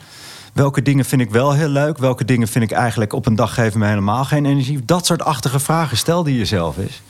[0.53, 1.99] Welke dingen vind ik wel heel leuk?
[1.99, 4.85] Welke dingen vind ik eigenlijk op een dag geven me helemaal geen energie?
[4.85, 7.03] Dat soort achtige vragen stel die jezelf eens.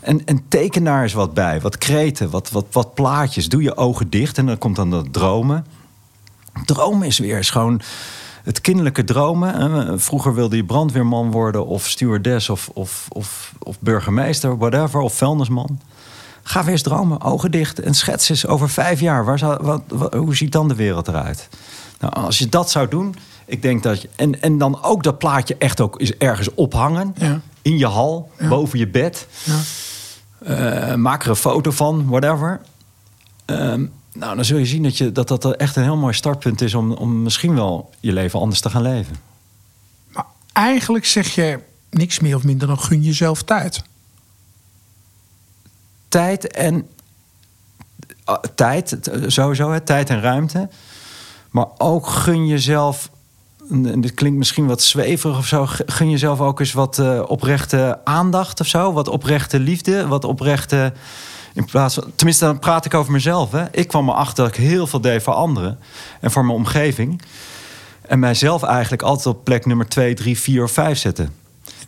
[0.00, 1.60] En, en teken daar eens wat bij.
[1.60, 3.48] Wat kreten, wat, wat, wat plaatjes.
[3.48, 5.66] Doe je ogen dicht en dan komt dan dat dromen.
[6.64, 7.80] Dromen is weer eens gewoon
[8.44, 10.00] het kinderlijke dromen.
[10.00, 15.80] Vroeger wilde je brandweerman worden of stewardess of, of, of, of burgemeester, whatever, of vuilnisman.
[16.42, 19.24] Ga weer eens dromen, ogen dicht en schets eens over vijf jaar.
[19.24, 21.48] Waar zou, wat, wat, hoe ziet dan de wereld eruit?
[22.00, 23.14] Nou, als je dat zou doen,
[23.46, 24.08] ik denk dat je.
[24.16, 27.14] En, en dan ook dat plaatje echt ook is ergens ophangen.
[27.18, 27.40] Ja.
[27.62, 28.48] In je hal, Ja.
[28.48, 29.26] boven je bed.
[29.44, 29.58] Ja.
[30.42, 32.60] Uh, maak er een foto van, whatever.
[33.46, 36.60] Um, nou, dan zul je zien dat, je, dat dat echt een heel mooi startpunt
[36.60, 39.16] is om, om misschien wel je leven anders te gaan leven.
[40.12, 41.58] Maar eigenlijk zeg je
[41.90, 43.82] niks meer of minder dan gun jezelf tijd.
[46.08, 46.88] Tijd en
[48.28, 50.68] uh, tijd, sowieso, hè, tijd en ruimte.
[51.50, 53.10] Maar ook gun jezelf
[53.70, 55.66] en dit klinkt misschien wat zweverig of zo.
[55.66, 58.92] Gun jezelf ook eens wat uh, oprechte aandacht of zo.
[58.92, 60.06] Wat oprechte liefde.
[60.06, 60.92] Wat oprechte.
[61.54, 63.50] In plaats van, tenminste, dan praat ik over mezelf.
[63.50, 63.64] Hè.
[63.70, 65.78] Ik kwam erachter dat ik heel veel deed voor anderen
[66.20, 67.22] en voor mijn omgeving.
[68.02, 71.34] En mijzelf eigenlijk altijd op plek nummer 2, 3, 4 of 5 zetten.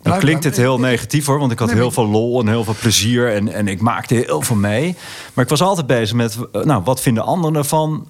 [0.01, 2.75] Dan klinkt het heel negatief hoor, want ik had heel veel lol en heel veel
[2.79, 4.95] plezier en, en ik maakte heel veel mee.
[5.33, 8.07] Maar ik was altijd bezig met, nou, wat vinden anderen ervan?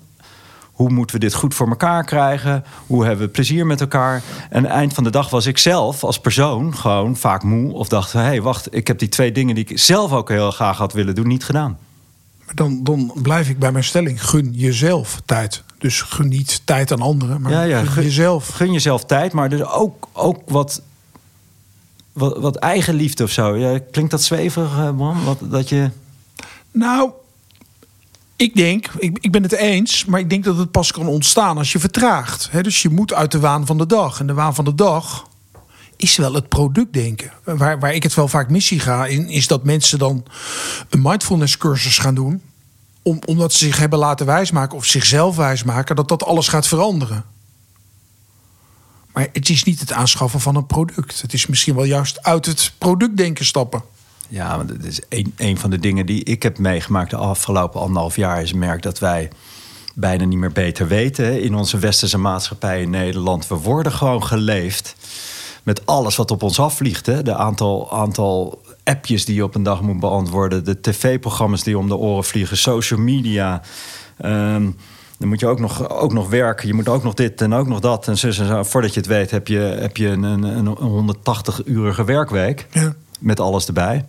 [0.73, 2.63] Hoe moeten we dit goed voor elkaar krijgen?
[2.87, 4.23] Hoe hebben we plezier met elkaar?
[4.49, 7.73] En eind van de dag was ik zelf als persoon gewoon vaak moe.
[7.73, 10.51] Of dacht, hé, hey, wacht, ik heb die twee dingen die ik zelf ook heel
[10.51, 11.77] graag had willen doen, niet gedaan.
[12.45, 14.25] Maar dan, dan blijf ik bij mijn stelling.
[14.29, 15.63] Gun jezelf tijd.
[15.77, 18.47] Dus gun niet tijd aan anderen, maar ja, ja, gun, gun jezelf.
[18.47, 20.81] Gun jezelf tijd, maar dus ook, ook wat,
[22.13, 23.55] wat, wat eigenliefde of zo.
[23.55, 25.23] Ja, klinkt dat zweverig, man?
[25.23, 25.89] Wat, dat je...
[26.71, 27.11] Nou,
[28.35, 31.57] ik denk, ik, ik ben het eens, maar ik denk dat het pas kan ontstaan
[31.57, 32.49] als je vertraagt.
[32.61, 34.19] Dus je moet uit de waan van de dag.
[34.19, 35.27] En de waan van de dag
[35.95, 37.31] is wel het productdenken.
[37.43, 40.25] Waar, waar ik het wel vaak missie ga in, is dat mensen dan
[40.89, 42.41] een mindfulness cursus gaan doen.
[43.01, 47.25] Om, omdat ze zich hebben laten wijsmaken of zichzelf wijsmaken dat dat alles gaat veranderen.
[49.13, 51.21] Maar het is niet het aanschaffen van een product.
[51.21, 53.83] Het is misschien wel juist uit het productdenken stappen.
[54.33, 57.81] Ja, want het is een, een van de dingen die ik heb meegemaakt de afgelopen
[57.81, 58.41] anderhalf jaar.
[58.41, 59.29] Is merk dat wij
[59.95, 63.47] bijna niet meer beter weten in onze westerse maatschappij in Nederland.
[63.47, 64.95] We worden gewoon geleefd
[65.63, 67.05] met alles wat op ons afvliegt.
[67.05, 67.23] Hè?
[67.23, 71.87] De aantal, aantal appjes die je op een dag moet beantwoorden, de tv-programma's die om
[71.87, 73.61] de oren vliegen, social media.
[74.25, 74.75] Um,
[75.17, 76.67] dan moet je ook nog, ook nog werken.
[76.67, 78.07] Je moet ook nog dit en ook nog dat.
[78.07, 78.63] En zo, zo.
[78.63, 82.67] Voordat je het weet heb je, heb je een, een, een 180-urige werkweek.
[82.71, 82.93] Ja.
[83.19, 84.05] Met alles erbij.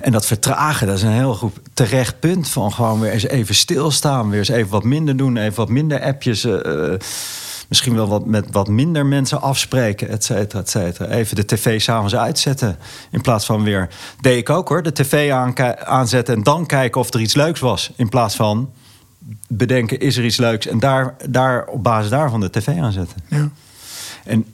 [0.00, 2.48] En dat vertragen, dat is een heel goed terecht punt.
[2.48, 4.30] Van gewoon weer eens even stilstaan.
[4.30, 5.36] Weer eens even wat minder doen.
[5.36, 6.44] Even wat minder appjes.
[6.44, 6.94] Uh,
[7.68, 11.08] misschien wel wat met wat minder mensen afspreken, et cetera, et cetera.
[11.08, 12.78] Even de tv s'avonds uitzetten.
[13.10, 13.88] In plaats van weer...
[14.20, 15.30] Deed ik ook hoor, de tv
[15.84, 17.90] aanzetten en dan kijken of er iets leuks was.
[17.96, 18.70] In plaats van
[19.48, 20.66] bedenken, is er iets leuks?
[20.66, 23.16] En daar, daar op basis daarvan de tv aanzetten.
[23.28, 23.50] Ja.
[24.24, 24.46] En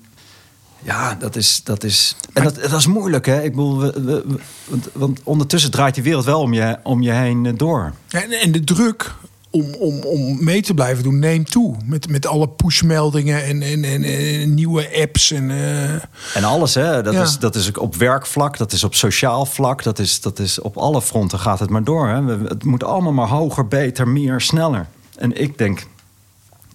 [0.83, 3.43] Ja, dat is, dat is, en dat, dat is moeilijk, hè?
[3.43, 4.39] Ik bedoel, we, we- we-
[4.69, 7.93] want, want ondertussen draait die wereld wel om je, om je heen eh, door.
[8.09, 9.15] En, en de druk
[9.51, 11.77] om, om, om mee te blijven doen neemt toe.
[11.85, 15.31] Met, met alle pushmeldingen en, en, en, en nieuwe apps.
[15.31, 15.93] En, eh,
[16.35, 17.03] En alles, hè?
[17.03, 17.23] Dat, Ja.
[17.23, 20.77] is, dat is op werkvlak, dat is op sociaal vlak, dat is, dat is op
[20.77, 22.09] alle fronten gaat het maar door.
[22.09, 22.25] Hè?
[22.45, 24.87] Het moet allemaal maar hoger, beter, meer, sneller.
[25.17, 25.87] En ik denk,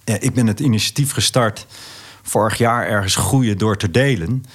[0.04, 1.66] ja, ik ben het initiatief gestart
[2.26, 4.46] vorig jaar ergens groeien door te delen.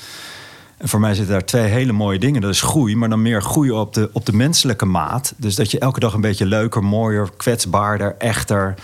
[0.76, 2.40] En voor mij zitten daar twee hele mooie dingen.
[2.40, 5.34] Dat is groei, maar dan meer groeien op de, op de menselijke maat.
[5.36, 8.74] Dus dat je elke dag een beetje leuker, mooier, kwetsbaarder, echter,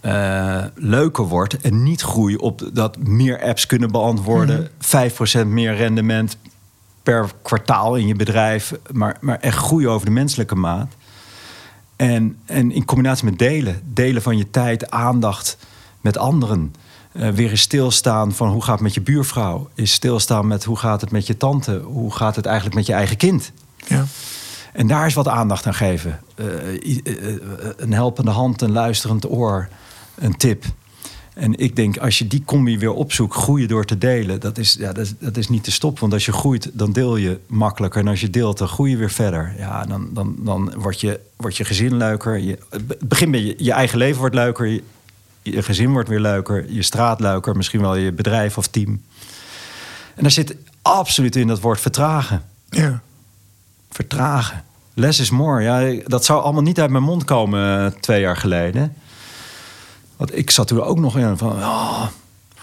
[0.00, 1.56] eh, leuker wordt.
[1.60, 4.70] En niet groei op dat meer apps kunnen beantwoorden.
[4.78, 6.36] 5% meer rendement
[7.02, 8.72] per kwartaal in je bedrijf.
[8.92, 10.92] Maar, maar echt groeien over de menselijke maat.
[11.96, 13.80] En, en in combinatie met delen.
[13.84, 15.56] Delen van je tijd, aandacht
[16.00, 16.74] met anderen.
[17.12, 19.68] Eh, weer eens stilstaan van hoe gaat het met je buurvrouw.
[19.74, 21.78] Is stilstaan met hoe gaat het met je tante.
[21.78, 23.52] Hoe gaat het eigenlijk met je eigen kind.
[23.86, 24.04] ja.
[24.72, 26.20] En daar is wat aandacht aan geven.
[26.34, 26.46] Eh,
[26.76, 27.36] eh,
[27.76, 29.68] een helpende hand, een luisterend oor,
[30.14, 30.64] een tip.
[31.34, 34.76] En ik denk, als je die combi weer opzoekt, groeien door te delen, dat is,
[34.78, 36.00] ja, dat is, dat is niet te stoppen.
[36.00, 38.00] Want als je groeit, dan deel je makkelijker.
[38.00, 39.54] En als je deelt, dan groei je weer verder.
[39.58, 42.38] Ja, dan, dan, dan wordt, je, wordt je gezin leuker.
[42.38, 44.66] Je, het begin bij je, je eigen leven wordt leuker.
[44.66, 44.82] Je,
[45.42, 46.72] je gezin wordt weer leuker.
[46.72, 47.56] Je straat leuker.
[47.56, 49.02] Misschien wel je bedrijf of team.
[50.14, 53.02] En daar zit absoluut in dat woord vertragen ja.
[53.90, 54.64] vertragen.
[54.94, 55.62] Less is more.
[55.62, 58.94] Ja, dat zou allemaal niet uit mijn mond komen eh, twee jaar geleden.
[60.16, 61.52] Want ik zat toen ook nog in van...
[61.52, 62.06] oh,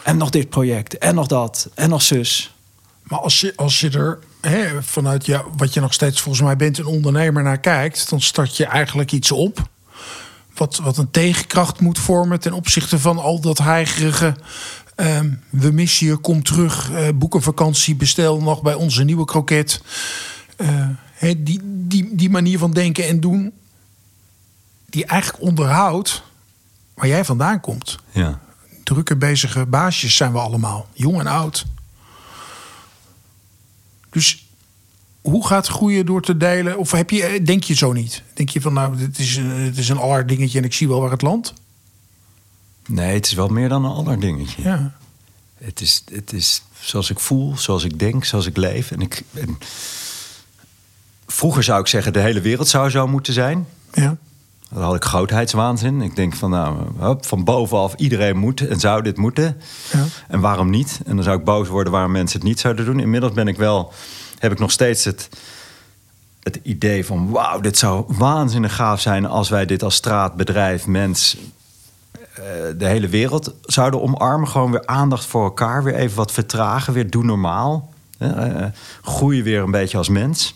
[0.03, 2.55] en nog dit project, en nog dat, en nog zus.
[3.03, 6.55] Maar als je, als je er hè, vanuit ja, wat je nog steeds volgens mij
[6.55, 9.69] bent, een ondernemer naar kijkt, dan start je eigenlijk iets op.
[10.58, 14.36] Wat, wat een tegenkracht moet vormen ten opzichte van al dat heigerige.
[14.96, 19.26] ehm, we missen je, kom terug, eh, boek een vakantie, bestel nog bij onze nieuwe
[19.26, 19.82] kroket.
[20.56, 20.89] Eh,
[21.38, 23.54] die, die, die manier van denken en doen,
[24.86, 26.24] die eigenlijk onderhoudt
[26.93, 27.98] waar jij vandaan komt.
[28.12, 28.39] Ja.
[28.84, 31.65] Drukke bezige baasjes zijn we allemaal, jong en oud.
[34.10, 34.46] Dus
[35.31, 36.77] hoe gaat groeien door te delen?
[36.77, 38.23] Of heb je, eh, denk je zo niet?
[38.33, 40.87] Denk je van nou, dit is, een- het is een aller dingetje en ik zie
[40.87, 41.53] wel waar het landt?
[42.87, 44.61] Nee, het is wel meer dan een ander dingetje.
[44.63, 44.95] Ja.
[45.57, 48.91] Het, is, het is zoals ik voel, zoals ik denk, zoals ik leef.
[48.91, 49.57] En ik, en
[51.27, 53.67] vroeger zou ik zeggen, de hele wereld zou zo moeten zijn.
[53.93, 54.17] Ja.
[54.69, 56.01] Dan had ik grootheidswaanzin.
[56.01, 59.57] Ik denk van, nou, hop, van bovenaf iedereen moet en zou dit moeten.
[59.93, 60.05] Ja.
[60.27, 60.99] En waarom niet?
[61.05, 62.99] En dan zou ik boos worden waarom mensen het niet zouden doen.
[62.99, 63.93] Inmiddels ben ik wel,
[64.39, 65.30] heb ik nog steeds het,
[66.43, 67.30] het idee van...
[67.30, 71.38] wauw, dit zou waanzinnig gaaf zijn als wij dit als straat, bedrijf, mens...
[72.34, 72.43] eh,
[72.78, 74.47] de hele wereld zouden omarmen.
[74.47, 75.84] Gewoon weer aandacht voor elkaar.
[75.84, 76.93] Weer even wat vertragen.
[76.93, 77.93] Weer doe normaal.
[78.17, 78.71] Eh, eh,
[79.02, 80.56] groeien weer een beetje als mens.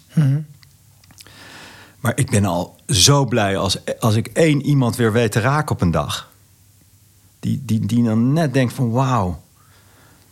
[2.00, 5.76] Maar ik ben al zo blij als, als ik één iemand weer weet te raken
[5.76, 6.30] op een dag.
[7.39, 9.41] Die, die, die dan net denkt van wauw,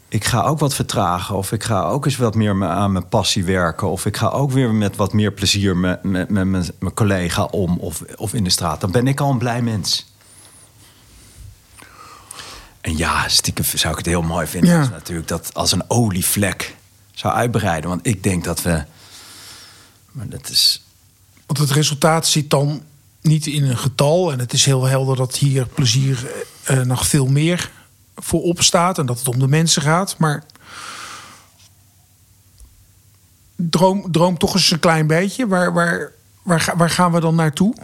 [0.09, 1.35] ik ga ook wat vertragen.
[1.35, 3.89] Of ik ga ook eens wat meer me- aan mijn passie werken.
[3.89, 7.43] Of ik ga ook weer met wat meer plezier met, met, met mijn, mijn collega
[7.43, 7.77] om.
[7.79, 8.81] Of, of in de straat.
[8.81, 10.13] Dan ben ik al een blij mens.
[12.81, 14.69] En ja, stiekem zou ik het heel mooi vinden.
[14.69, 14.79] Ja.
[14.79, 16.75] Als natuurlijk dat als een olievlek
[17.11, 17.89] zou uitbreiden.
[17.89, 18.83] Want ik denk dat we...
[20.11, 20.83] Maar dat is...
[21.45, 22.83] Want het resultaat zit dan
[23.21, 24.31] niet in een getal.
[24.31, 26.29] En het is heel helder dat hier plezier
[26.63, 27.71] eh, eh, nog veel meer
[28.19, 28.97] voor opstaat.
[28.97, 30.15] En dat het om de mensen gaat.
[30.17, 30.43] Maar
[33.55, 35.47] droom, droom toch eens een klein beetje.
[35.47, 36.11] Waar, waar,
[36.43, 37.75] waar, waar gaan we dan naartoe?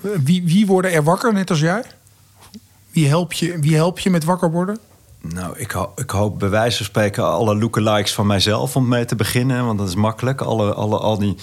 [0.00, 1.82] Wie, wie worden er wakker, net als jij?
[2.90, 4.78] Wie help je, wie help je met wakker worden?
[5.20, 9.16] Nou, ik, ik hoop bij wijze van spreken alle lookalikes van mijzelf om mee te
[9.16, 9.66] beginnen.
[9.66, 10.40] Want dat is makkelijk.
[10.40, 11.36] Alle, alle, al die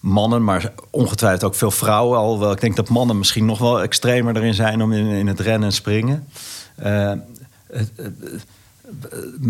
[0.00, 2.18] mannen, maar ongetwijfeld ook veel vrouwen.
[2.18, 5.40] Alhoewel ik denk dat mannen misschien nog wel extremer erin zijn om in, in het
[5.40, 6.28] rennen en springen.
[6.74, 7.12] Eh,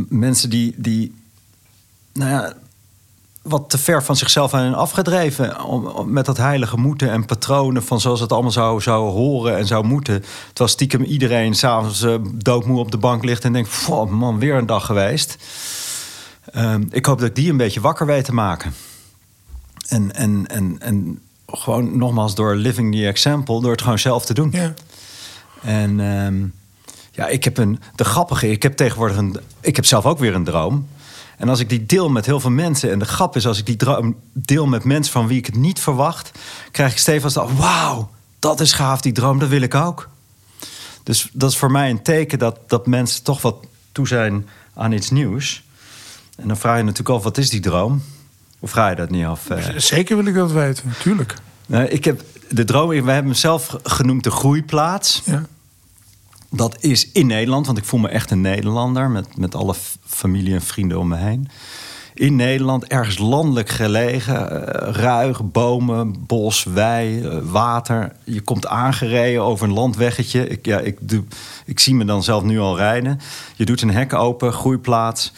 [0.09, 1.15] mensen die, die
[2.13, 2.55] nou ja,
[3.43, 5.65] wat te ver van zichzelf zijn afgedreven.
[5.65, 9.57] Om, om- met dat heilige moeten en patronen van zoals het allemaal zou, zou horen
[9.57, 10.25] en zou moeten.
[10.47, 14.55] Terwijl stiekem iedereen s'avonds uh, doodmoe op de bank ligt en denkt: "Pff, man, weer
[14.55, 15.37] een dag geweest.
[16.53, 18.73] Ehm, ik hoop dat ik die een beetje wakker weet te maken.
[19.89, 24.35] En, en, en, en gewoon nogmaals door living the example, door het gewoon zelf te
[24.35, 24.51] doen.
[24.53, 24.75] Ja.
[25.63, 26.45] En ehm,
[27.17, 27.81] ja, ik heb een.
[27.95, 29.37] De grappige, ik heb tegenwoordig een.
[29.61, 30.89] Ik heb zelf ook weer een droom.
[31.37, 32.91] En als ik die deel met heel veel mensen.
[32.91, 35.57] En de grap is, als ik die droom deel met mensen van wie ik het
[35.57, 36.31] niet verwacht.
[36.71, 37.55] krijg ik stevast al.
[37.55, 40.09] Wauw, dat is gaaf, die droom, dat wil ik ook.
[41.03, 43.57] Dus dat is voor mij een teken dat, dat mensen toch wat
[43.93, 45.63] toe zijn aan iets nieuws.
[46.37, 48.03] En dan vraag je natuurlijk af, wat is die droom?
[48.59, 49.51] Of vraag je dat niet af?
[49.51, 49.77] Eh?
[49.77, 51.35] Zeker wil ik dat weten, natuurlijk.
[51.89, 55.23] Ik heb de droom, we hebben hem zelf genoemd de groeiplaats.
[55.25, 55.47] Ja.
[56.51, 60.55] Dat is in Nederland, want ik voel me echt een Nederlander met, met alle familie
[60.55, 61.49] en vrienden om me heen.
[62.15, 64.59] In Nederland, ergens landelijk gelegen, uh,
[64.95, 68.13] ruig, bomen, bos, wei, uh, water.
[68.25, 70.49] Je komt aangereden over een landweggetje.
[70.49, 70.99] Ik, ja, ik,
[71.65, 73.21] ik zie me dan zelf nu al rijden.
[73.57, 75.33] Je doet een hek open, groeiplaats.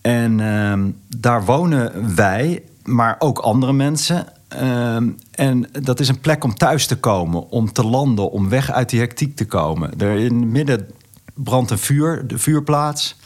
[0.00, 0.78] En uh,
[1.18, 4.26] daar wonen wij, maar ook andere mensen.
[4.54, 8.70] Ehm, en dat is een plek om thuis te komen, om te landen, om weg
[8.70, 9.98] uit die hectiek te komen.
[9.98, 10.88] Er in het midden
[11.34, 13.16] brandt een vuur, de vuurplaats.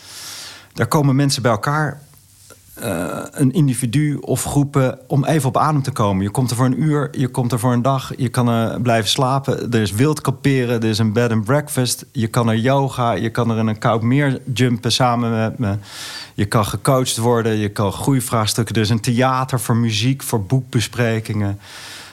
[0.72, 2.00] Daar komen mensen bij elkaar,
[2.82, 6.22] uh, een individu of groepen, om even op adem te komen.
[6.22, 9.10] Je komt er voor een uur, je komt er voor een dag, je kan blijven
[9.10, 9.72] slapen.
[9.72, 12.04] Er is wild kamperen, er is een bed and breakfast.
[12.12, 15.76] Je kan er yoga, je kan er in een koud meer jumpen samen met me.
[16.34, 18.74] Je kan gecoacht worden, je kan groeivraagstukken.
[18.74, 21.58] Er is een theater voor muziek, voor boekbesprekingen,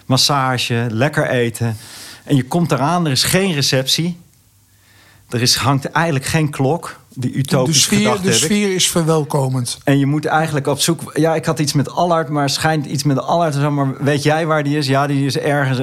[0.05, 1.77] massage, lekker eten.
[2.23, 4.17] En je komt eraan, er is geen receptie.
[5.29, 6.99] Er is, hangt eigenlijk geen klok.
[7.15, 9.77] Die utopische de sfeer, de sfeer is verwelkomend.
[9.83, 11.11] En je moet eigenlijk op zoek...
[11.13, 13.73] Ja, ik had iets met Allard, maar schijnt iets met Allard te zijn.
[13.73, 14.87] Maar weet jij waar die is?
[14.87, 15.79] Ja, die is ergens,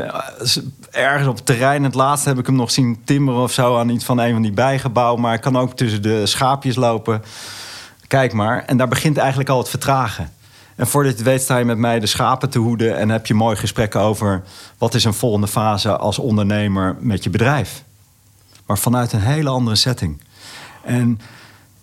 [0.91, 1.85] ergens op het terrein.
[1.85, 3.79] Het laatste heb ik hem nog zien timmeren of zo...
[3.79, 5.21] aan iets van een van die bijgebouwen.
[5.21, 7.23] Maar ik kan ook tussen de schaapjes lopen.
[8.07, 8.65] Kijk maar.
[8.67, 10.33] En daar begint eigenlijk al het vertragen.
[10.77, 12.97] En voordat je weet sta je met mij de schapen te hoeden...
[12.97, 14.43] en heb je mooi gesprekken over...
[14.79, 17.85] wat is een volgende fase als ondernemer met je bedrijf.
[18.67, 20.21] Maar vanuit een hele andere setting.
[20.85, 21.21] En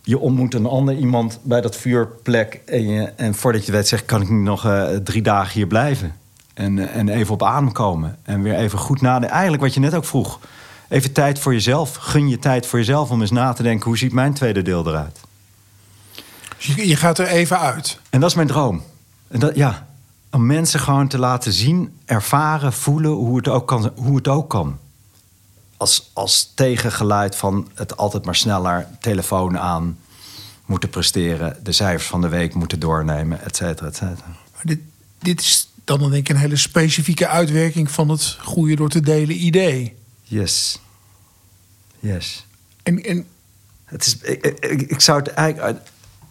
[0.02, 2.62] je ontmoet een ander iemand bij dat vuurplek...
[2.66, 5.68] en, je, en voordat je weet zeg kan ik nu nog uh, drie dagen hier
[5.68, 6.16] blijven.
[6.54, 8.18] En, uh, en even op adem komen.
[8.24, 9.30] En weer even goed nadenken.
[9.30, 10.40] Eigenlijk wat je net ook vroeg.
[10.88, 11.96] Even tijd voor jezelf.
[11.96, 13.88] Gun je tijd voor jezelf om eens na te denken...
[13.88, 15.20] hoe ziet mijn tweede deel eruit?
[16.58, 18.00] Je, je gaat er even uit.
[18.10, 18.82] En dat is mijn droom.
[19.28, 19.88] En dat, ja,
[20.32, 23.92] om mensen gewoon te laten zien, ervaren, voelen hoe het ook kan.
[23.96, 24.78] Hoe het ook kan.
[25.78, 29.98] Als, als tegengeluid van het altijd maar sneller, telefoon aan,
[30.66, 34.28] moeten presteren, de cijfers van de week moeten doornemen, et cetera, et cetera.
[34.54, 34.80] Maar dit,
[35.20, 39.46] dit is dan denk ik een hele specifieke uitwerking van het groeien door te delen
[39.46, 39.96] idee.
[40.24, 40.80] Yes.
[42.00, 42.46] Yes.
[42.84, 43.26] En, en...
[43.86, 45.80] Het is, ik, ik, ik zou het eigenlijk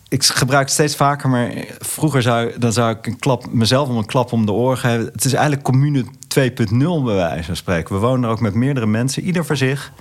[0.08, 3.96] ik gebruik het steeds vaker, maar vroeger zou, dan zou ik een klap, mezelf om
[3.96, 5.04] een klap om de oren geven.
[5.04, 6.04] Het is eigenlijk commune
[6.40, 7.94] 2.0 bij wijze van spreken.
[7.94, 9.92] We wonen er ook met meerdere mensen, ieder voor zich.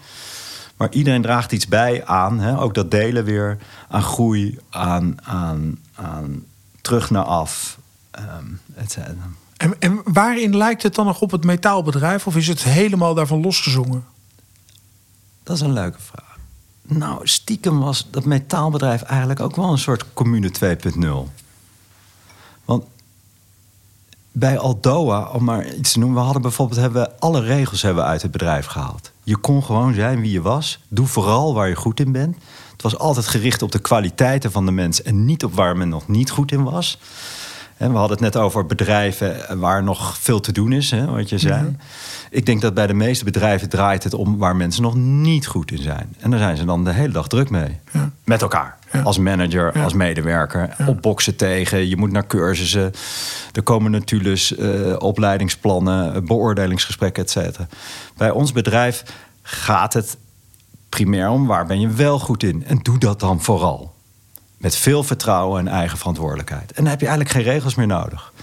[0.77, 2.59] Maar iedereen draagt iets bij aan, hè?
[2.59, 3.57] ook dat delen weer,
[3.89, 6.43] aan groei, aan, aan, aan
[6.81, 7.77] terug naar af,
[8.19, 9.15] um, et cetera.
[9.57, 13.41] En, en waarin lijkt het dan nog op het metaalbedrijf of is het helemaal daarvan
[13.41, 14.05] losgezongen?
[15.43, 16.37] Dat is een leuke vraag.
[16.81, 20.51] Nou, stiekem was dat metaalbedrijf eigenlijk ook wel een soort commune
[21.29, 21.44] 2.0.
[24.37, 28.03] Bij Aldoa, om maar iets te noemen, we hadden bijvoorbeeld hebben we alle regels hebben
[28.03, 29.11] we uit het bedrijf gehaald.
[29.23, 30.79] Je kon gewoon zijn wie je was.
[30.87, 32.35] Doe vooral waar je goed in bent.
[32.71, 35.89] Het was altijd gericht op de kwaliteiten van de mens en niet op waar men
[35.89, 36.99] nog niet goed in was.
[37.77, 41.29] En we hadden het net over bedrijven waar nog veel te doen is, hè, wat
[41.29, 41.63] je zei.
[41.63, 41.85] Ja.
[42.29, 45.71] Ik denk dat bij de meeste bedrijven draait het om waar mensen nog niet goed
[45.71, 46.15] in zijn.
[46.19, 47.79] En daar zijn ze dan de hele dag druk mee.
[47.91, 48.11] Ja.
[48.23, 48.77] Met elkaar.
[48.95, 49.01] Ja.
[49.01, 50.75] Als manager, als medewerker.
[50.85, 51.87] Opboksen tegen.
[51.87, 52.91] Je moet naar cursussen.
[53.51, 57.67] Er komen natuurlijk uh, opleidingsplannen, beoordelingsgesprekken, et cetera.
[58.17, 59.03] Bij ons bedrijf
[59.41, 60.17] gaat het
[60.89, 62.63] primair om waar ben je wel goed in.
[62.65, 63.93] En doe dat dan vooral.
[64.57, 66.71] Met veel vertrouwen en eigen verantwoordelijkheid.
[66.71, 68.33] En dan heb je eigenlijk geen regels meer nodig.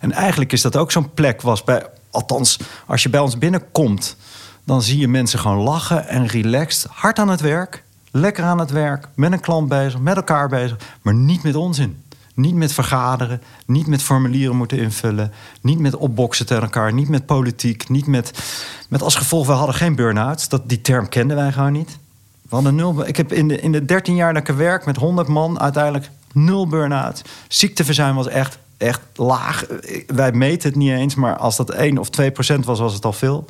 [0.00, 4.16] En eigenlijk is dat ook zo'n plek was bij althans, als je bij ons binnenkomt,
[4.64, 8.70] dan zie je mensen gewoon lachen en relaxed, hard aan het werk, lekker aan het
[8.70, 12.02] werk, met een klant bezig, met elkaar bezig, maar niet met onzin.
[12.34, 17.26] Niet met vergaderen, niet met formulieren moeten invullen, niet met opboksen tegen elkaar, niet met
[17.26, 18.42] politiek, niet met,
[18.88, 20.48] met als gevolg, we hadden geen burn-outs.
[20.48, 21.98] Dat, die term kenden wij gewoon niet.
[22.42, 24.96] We hadden nul, ik heb in de, in de 13 jaar dat ik werk met
[24.96, 27.22] 100 man uiteindelijk nul burn-out.
[27.48, 29.64] Ziekteverzuim was echt echt laag.
[30.06, 33.04] Wij meten het niet eens, maar als dat 1 of 2 procent was, was het
[33.04, 33.44] al veel.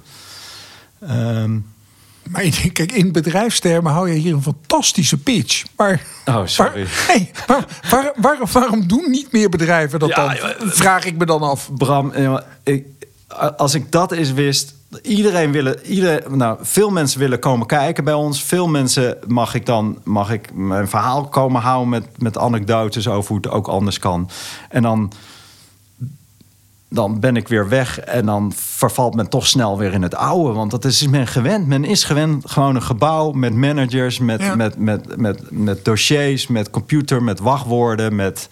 [1.10, 1.66] Um,
[2.30, 5.64] maar kijk, in bedrijfstermen hou je hier een fantastische pitch.
[5.76, 6.84] Maar, oh, sorry.
[6.84, 7.30] Waar, hey,
[7.90, 10.70] waar, waar, waarom doen niet meer bedrijven dat ja, dan?
[10.70, 11.70] Vraag ik me dan af.
[11.76, 12.12] Bram,
[12.62, 12.86] ik,
[13.56, 18.14] als ik dat eens wist, iedereen willen, iedereen, nou, veel mensen willen komen kijken bij
[18.14, 18.42] ons.
[18.42, 23.28] Veel mensen mag ik dan mag ik mijn verhaal komen houden met, met anekdotes over
[23.28, 24.30] hoe het ook anders kan.
[24.68, 25.12] En dan
[26.92, 30.52] dan ben ik weer weg en dan vervalt men toch snel weer in het oude.
[30.52, 31.66] Want dat is men gewend.
[31.66, 34.54] Men is gewend gewoon een gebouw met managers, met, Ja.
[34.54, 38.48] met, met, met, met dossiers, met computer, met wachtwoorden, met,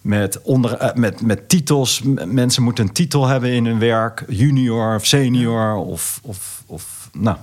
[0.00, 2.02] met, onder, eh, met, met titels.
[2.26, 7.36] Mensen moeten een titel hebben in hun werk, junior of senior of, of, of nou.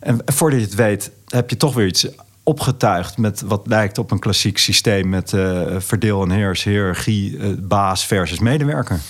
[0.00, 2.06] En voordat je het weet, heb je toch weer iets
[2.42, 7.48] opgetuigd met wat lijkt op een klassiek systeem met eh, verdeel en heers, hiërarchie, eh,
[7.58, 9.00] baas versus medewerker.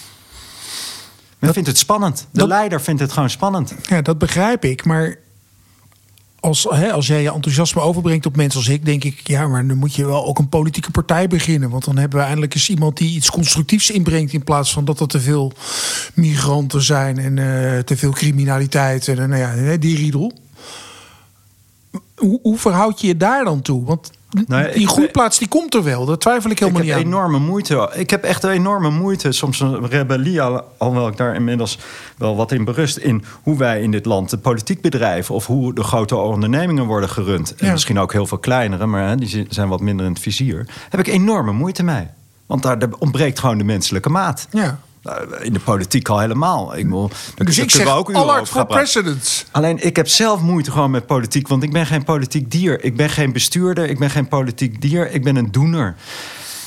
[1.39, 2.27] Men vindt het spannend.
[2.31, 3.75] De dat- leider vindt het gewoon spannend.
[3.83, 4.85] Ja, dat begrijp ik.
[4.85, 5.17] Maar
[6.41, 9.67] als, hè, als jij je enthousiasme overbrengt op mensen als ik, denk ik, ja, maar
[9.67, 11.71] dan moet je wel ook een politieke partij beginnen.
[11.71, 14.33] Want dan hebben we eindelijk eens iemand die iets constructiefs inbrengt.
[14.33, 15.53] In plaats van dat er te veel
[16.15, 19.09] migranten zijn en eh, te veel criminaliteit.
[19.09, 20.33] En eh, nou ja, die riedel.
[22.17, 23.85] Hoe, hoe verhoud je je daar dan toe?
[23.85, 24.11] Want
[24.47, 26.05] Nou ja, die ik- groeiplaats die komt er wel.
[26.07, 27.13] Daar twijfel ik Ik helemaal heb niet aan.
[27.13, 27.91] enorme moeite.
[27.95, 29.33] Ik heb echt enorme moeite.
[29.33, 31.79] Soms een rebellie, al- alhoewel ik daar inmiddels
[32.17, 32.97] wel wat in berust.
[32.97, 35.35] In hoe wij in dit land de politiek bedrijven.
[35.35, 37.55] Of hoe de grote ondernemingen worden gerund.
[37.57, 37.73] En Ja.
[37.73, 40.69] misschien ook heel veel kleinere, maar hè, die zi- zijn wat minder in het vizier.
[40.89, 42.07] Heb ik enorme moeite mee.
[42.47, 44.47] Want daar ontbreekt gewoon de menselijke maat.
[44.51, 44.79] Ja.
[45.03, 46.77] Nou, In de politiek al helemaal.
[46.77, 49.47] Ik daar- Dus ik zeg ook Allard voor president.
[49.51, 52.85] Alleen ik heb zelf moeite gewoon met politiek, want ik ben geen politiek dier.
[52.85, 55.97] Ik ben geen bestuurder, ik ben geen politiek dier, ik ben een doener.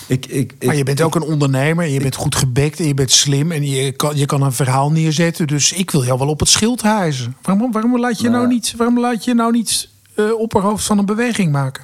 [0.07, 2.93] Ik, ik, Maar je bent ook een ondernemer en je bent goed gebekt en je
[2.93, 5.47] bent slim en je kan, je kan een verhaal neerzetten.
[5.47, 7.36] Dus ik wil jou wel op het schild hijzen.
[7.41, 8.47] Waarom, waarom laat je nou, Nou.
[8.53, 11.84] niet, waarom laat je nou niet eh, opperhoofd van een beweging maken?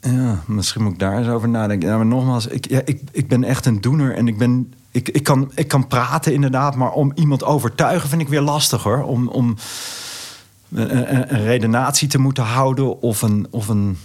[0.00, 1.88] Ja, misschien moet ik daar eens over nadenken.
[1.88, 4.72] Ja, maar nogmaals, ik, ja, ik, ik ben echt een doener en ik ben.
[4.92, 8.82] Ik, ik, kan, ik kan praten inderdaad, maar om iemand overtuigen vind ik weer lastig
[8.82, 9.02] hoor.
[9.02, 9.56] Om, om
[10.72, 13.98] een, een, een redenatie te moeten houden of een, of een,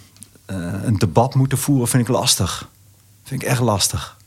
[0.45, 2.67] eh, een debat moeten voeren, vind ik lastig.
[3.23, 4.17] Vind ik echt lastig.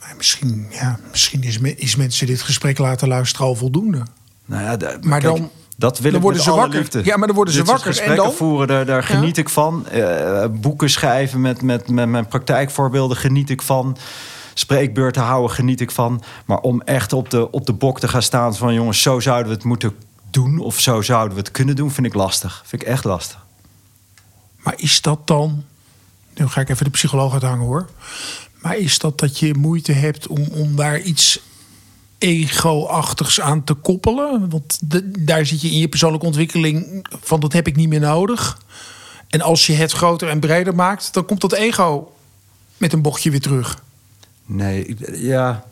[0.00, 4.02] Maar misschien, ja, misschien is, me- is mensen dit gesprek laten luisteren al voldoende.
[4.44, 6.78] Nou ja, Maar kijk, dan- dat wil dan ik worden met ze alle wakker.
[6.80, 7.04] liefde.
[7.04, 8.00] Ja, maar dan worden ze Dit wakker.
[8.00, 8.32] En dan?
[8.32, 9.06] voeren, daar, daar Ja.
[9.16, 9.88] geniet ik van.
[9.88, 13.96] Eh, boeken schrijven met, met, met mijn praktijkvoorbeelden geniet ik van.
[14.58, 16.22] Spreekbeurten houden geniet ik van.
[16.44, 18.74] Maar om echt op de, op de bok te gaan staan van...
[18.74, 19.94] jongens, zo zouden we het moeten
[20.30, 20.58] doen...
[20.58, 22.62] of zo zouden we het kunnen doen, vind ik lastig.
[22.66, 23.46] Vind ik echt lastig.
[24.56, 25.64] Maar is dat dan.
[26.34, 27.88] Nu ga ik even de psycholoog uithangen hoor.
[28.62, 31.40] Maar is dat dat je moeite hebt om, om daar iets
[32.18, 34.50] ego-achtigs aan te koppelen?
[34.50, 34.78] Want
[35.26, 38.60] daar zit je in je persoonlijke ontwikkeling van dat heb ik niet meer nodig.
[39.28, 42.12] En als je het groter en breder maakt, dan komt dat ego
[42.76, 43.86] met een bochtje weer terug.
[44.48, 45.64] Nee, ja...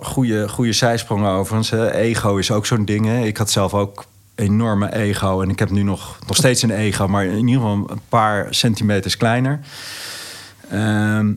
[0.00, 1.70] Goede, goede zijsprong overigens.
[1.92, 3.06] Ego is ook zo'n ding.
[3.06, 3.24] Hè.
[3.24, 5.40] Ik had zelf ook enorme ego.
[5.40, 8.54] En ik heb nu nog, nog steeds een ego, maar in ieder geval een paar
[8.54, 9.60] centimeters kleiner.
[10.70, 11.32] Ehm,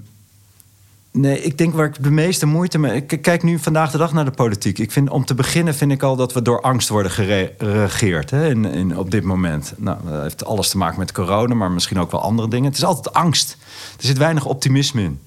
[1.18, 3.06] nee, ik denk waar ik de meeste moeite mee.
[3.08, 4.80] Ik kijk nu vandaag de dag naar de politiek.
[4.80, 8.30] Ik vind, om te beginnen vind ik al dat we door angst worden gere- geregeerd
[8.30, 9.74] hè, in, in, op dit moment.
[9.78, 12.66] Nou, dat heeft alles te maken met corona, maar misschien ook wel andere dingen.
[12.68, 13.58] Het is altijd angst.
[13.98, 15.20] Er zit weinig optimisme in.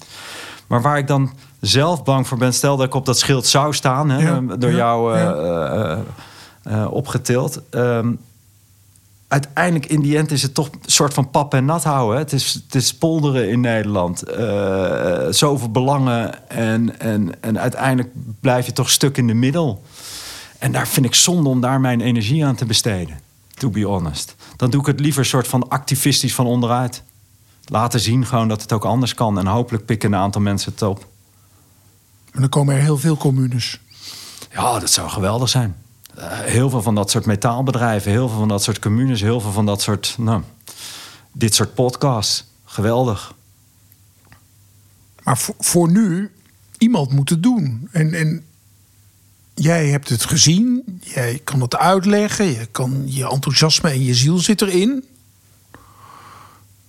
[0.66, 1.30] Maar waar ik dan
[1.60, 4.70] zelf bang voor ben, stel dat ik op dat schild zou staan, hè, Ja, door
[4.70, 5.32] ja, jou ja.
[5.34, 5.98] eh, eh,
[6.82, 7.60] eh, opgetild.
[7.70, 8.12] Ehm,
[9.30, 12.18] uiteindelijk in die end is het toch een soort van pap en nat houden.
[12.18, 14.22] Het is, het is polderen in Nederland.
[14.22, 16.48] Eh, zoveel belangen.
[16.48, 18.08] En, en, en uiteindelijk
[18.40, 19.82] blijf je toch stuk in de middel.
[20.58, 23.20] En daar vind ik zonde om daar mijn energie aan te besteden.
[23.54, 24.34] To be honest.
[24.56, 27.02] Dan doe ik het liever soort van activistisch van onderuit.
[27.64, 29.38] Laten zien gewoon dat het ook anders kan.
[29.38, 31.06] En hopelijk pikken een aantal mensen het op.
[32.32, 33.80] En dan komen er heel veel communes.
[34.52, 35.76] Ja, dat zou geweldig zijn.
[36.20, 39.52] Eh, heel veel van dat soort metaalbedrijven, heel veel van dat soort communes, heel veel
[39.52, 40.42] van dat soort, nou,
[41.32, 42.48] dit soort podcasts.
[42.64, 43.34] Geweldig.
[45.22, 46.30] Maar voor, voor nu,
[46.78, 47.88] iemand moet het doen.
[47.92, 48.44] En, en
[49.54, 54.38] jij hebt het gezien, jij kan het uitleggen, je, kan, je enthousiasme en je ziel
[54.38, 55.04] zit erin.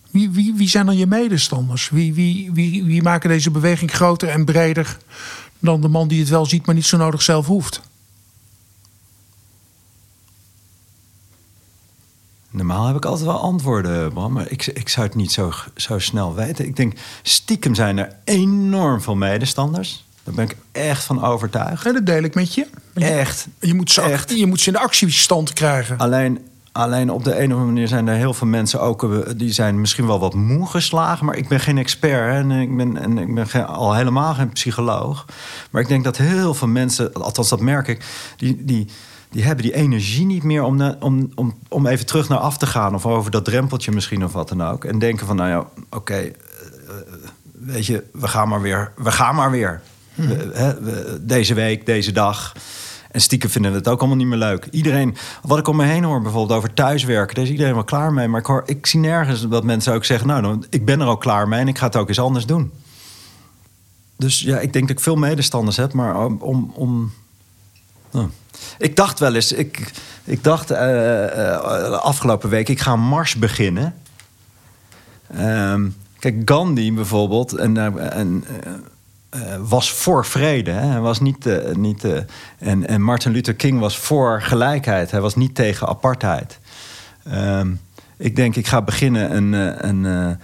[0.10, 1.90] Wie, wie, wie zijn dan je medestanders?
[1.90, 4.98] Wie, wie, wie, wie maken deze beweging groter en breder
[5.60, 7.82] dan de man die het wel ziet, maar niet zo nodig zelf hoeft?
[12.52, 16.00] Normaal heb ik altijd wel antwoorden, Bram, maar ik, ik zou het niet zo, zo
[16.00, 16.66] snel weten.
[16.66, 20.06] Ik denk, stiekem zijn er enorm veel medestanders.
[20.24, 21.84] Daar ben ik echt van overtuigd.
[21.84, 22.68] Ja, dat deel ik met je.
[22.94, 23.48] Echt.
[23.60, 24.38] Je moet, ze, Echt.
[24.38, 25.98] je moet ze in de actiestand krijgen.
[25.98, 26.40] Alleen,
[26.72, 29.04] alleen op de een of andere manier zijn er heel veel mensen ook...
[29.04, 31.26] eh, die zijn misschien wel wat moe geslagen...
[31.26, 34.34] maar ik ben geen expert hè, en ik ben, en ik ben geen, al helemaal
[34.34, 35.26] geen psycholoog.
[35.70, 38.06] Maar ik denk dat heel veel mensen, althans dat merk ik...
[38.38, 38.88] die, die,
[39.32, 42.58] die hebben die energie niet meer om, na- om, om, om even terug naar af
[42.58, 42.96] te gaan...
[42.96, 44.86] of over dat drempeltje misschien of wat dan ook.
[44.86, 46.32] En denken van, nou ja, oké, eh,
[47.52, 48.92] weet je, we gaan maar weer.
[48.96, 49.82] We gaan maar weer.
[51.22, 52.54] deze week, deze dag.
[53.12, 54.68] En stiekem vinden we het ook allemaal niet meer leuk.
[54.72, 58.14] Iedereen, wat ik om me heen hoor, bijvoorbeeld over thuiswerken, daar is iedereen wel klaar
[58.14, 58.28] mee.
[58.28, 61.08] Maar ik, hoor, ik zie nergens dat mensen ook zeggen: Nou, dan, ik ben er
[61.08, 62.72] ook klaar mee en ik ga het ook eens anders doen.
[64.18, 66.72] Dus ja, ik denk dat ik veel medestanders heb, maar om.
[66.76, 67.12] om
[68.78, 69.92] ik dacht wel eens, ik,
[70.24, 73.94] ik dacht uh, afgelopen week, ik ga mars beginnen.
[75.28, 75.90] Ehm,
[76.20, 78.46] kijk, Gandhi bijvoorbeeld, en,
[79.60, 80.72] was voor vrede.
[80.72, 80.86] Hè?
[80.88, 82.06] Hij was niet, niet
[82.58, 85.12] en, en Martin Luther King was voor gelijkheid.
[85.12, 86.60] Hij was niet tegen apartheid.
[87.34, 87.80] Um,
[88.18, 89.54] ik denk, ik ga beginnen een,
[89.88, 90.40] een,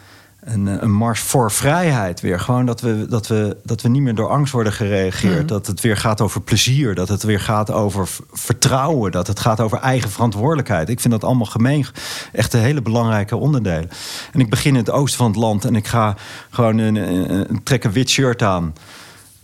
[0.47, 2.39] een, een mars voor vrijheid weer.
[2.39, 5.41] Gewoon dat we, dat we, dat we niet meer door angst worden gereageerd.
[5.41, 5.47] Mm.
[5.47, 6.95] Dat het weer gaat over plezier.
[6.95, 9.11] Dat het weer gaat over vertrouwen.
[9.11, 10.89] Dat het gaat over eigen verantwoordelijkheid.
[10.89, 11.85] Ik vind dat allemaal gemeen.
[12.31, 13.89] Echt een hele belangrijke onderdelen.
[14.31, 15.65] En ik begin in het oosten van het land.
[15.65, 16.15] En ik ga
[16.49, 18.73] gewoon een, een, een trek een wit shirt aan.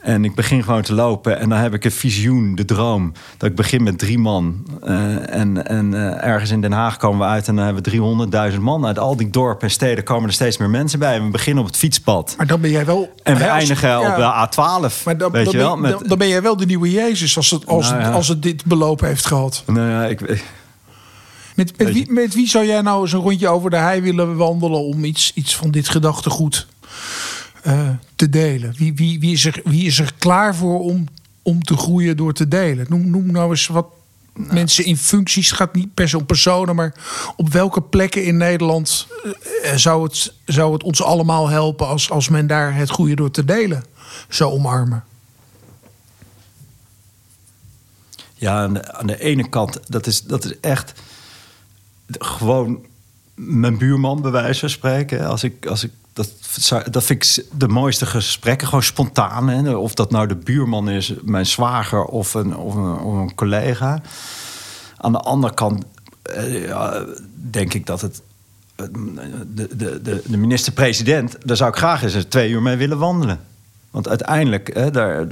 [0.03, 3.11] En ik begin gewoon te lopen en dan heb ik een visioen, de droom.
[3.37, 4.65] Dat ik begin met drie man.
[4.83, 8.51] Uh, en en uh, ergens in Den Haag komen we uit en dan hebben we
[8.51, 8.85] 300.000 man.
[8.85, 11.15] Uit al die dorpen en steden komen er steeds meer mensen bij.
[11.15, 12.33] En we beginnen op het fietspad.
[12.37, 13.13] Maar dan ben jij wel...
[13.23, 15.03] En we eindigen ja, op de A12.
[15.05, 17.51] Maar dan, weet dan, je wel, met, dan ben jij wel de nieuwe Jezus als
[17.51, 18.11] het, als, Nou ja.
[18.11, 19.63] als het dit belopen heeft gehad.
[19.65, 20.43] Nou ja, ik...
[21.55, 24.35] Met, met, wie, met wie zou jij nou eens een rondje over de hei willen
[24.35, 24.79] wandelen...
[24.79, 26.67] om iets, iets van dit gedachtegoed
[27.67, 28.73] uh, te delen?
[28.77, 31.07] Wie, wie, wie, is er, wie is er klaar voor om,
[31.41, 32.85] om te groeien door te delen?
[32.89, 33.87] Noem, noem nou eens wat
[34.33, 34.53] nou.
[34.53, 35.49] mensen in functies.
[35.49, 36.93] Het gaat niet per se om personen, maar
[37.35, 42.29] op welke plekken in Nederland uh, zou, het, zou het ons allemaal helpen als, als
[42.29, 43.83] men daar het groeien door te delen
[44.29, 45.03] zou omarmen?
[48.33, 50.93] Ja, aan de, aan de ene kant, dat is, dat is echt
[52.07, 52.85] gewoon
[53.35, 55.27] mijn buurman, bij wijze van spreken.
[55.27, 56.33] Als ik, als ik dat,
[56.91, 59.49] dat vind ik de mooiste gesprekken, gewoon spontaan.
[59.49, 59.75] Hè?
[59.75, 64.01] Of dat nou de buurman is, mijn zwager of een, of een, of een collega.
[64.97, 65.85] Aan de andere kant
[66.47, 68.21] ja, denk ik dat het.
[68.75, 73.39] De, de, de, de minister-president, daar zou ik graag eens twee uur mee willen wandelen.
[73.91, 75.27] Want uiteindelijk hè, daar,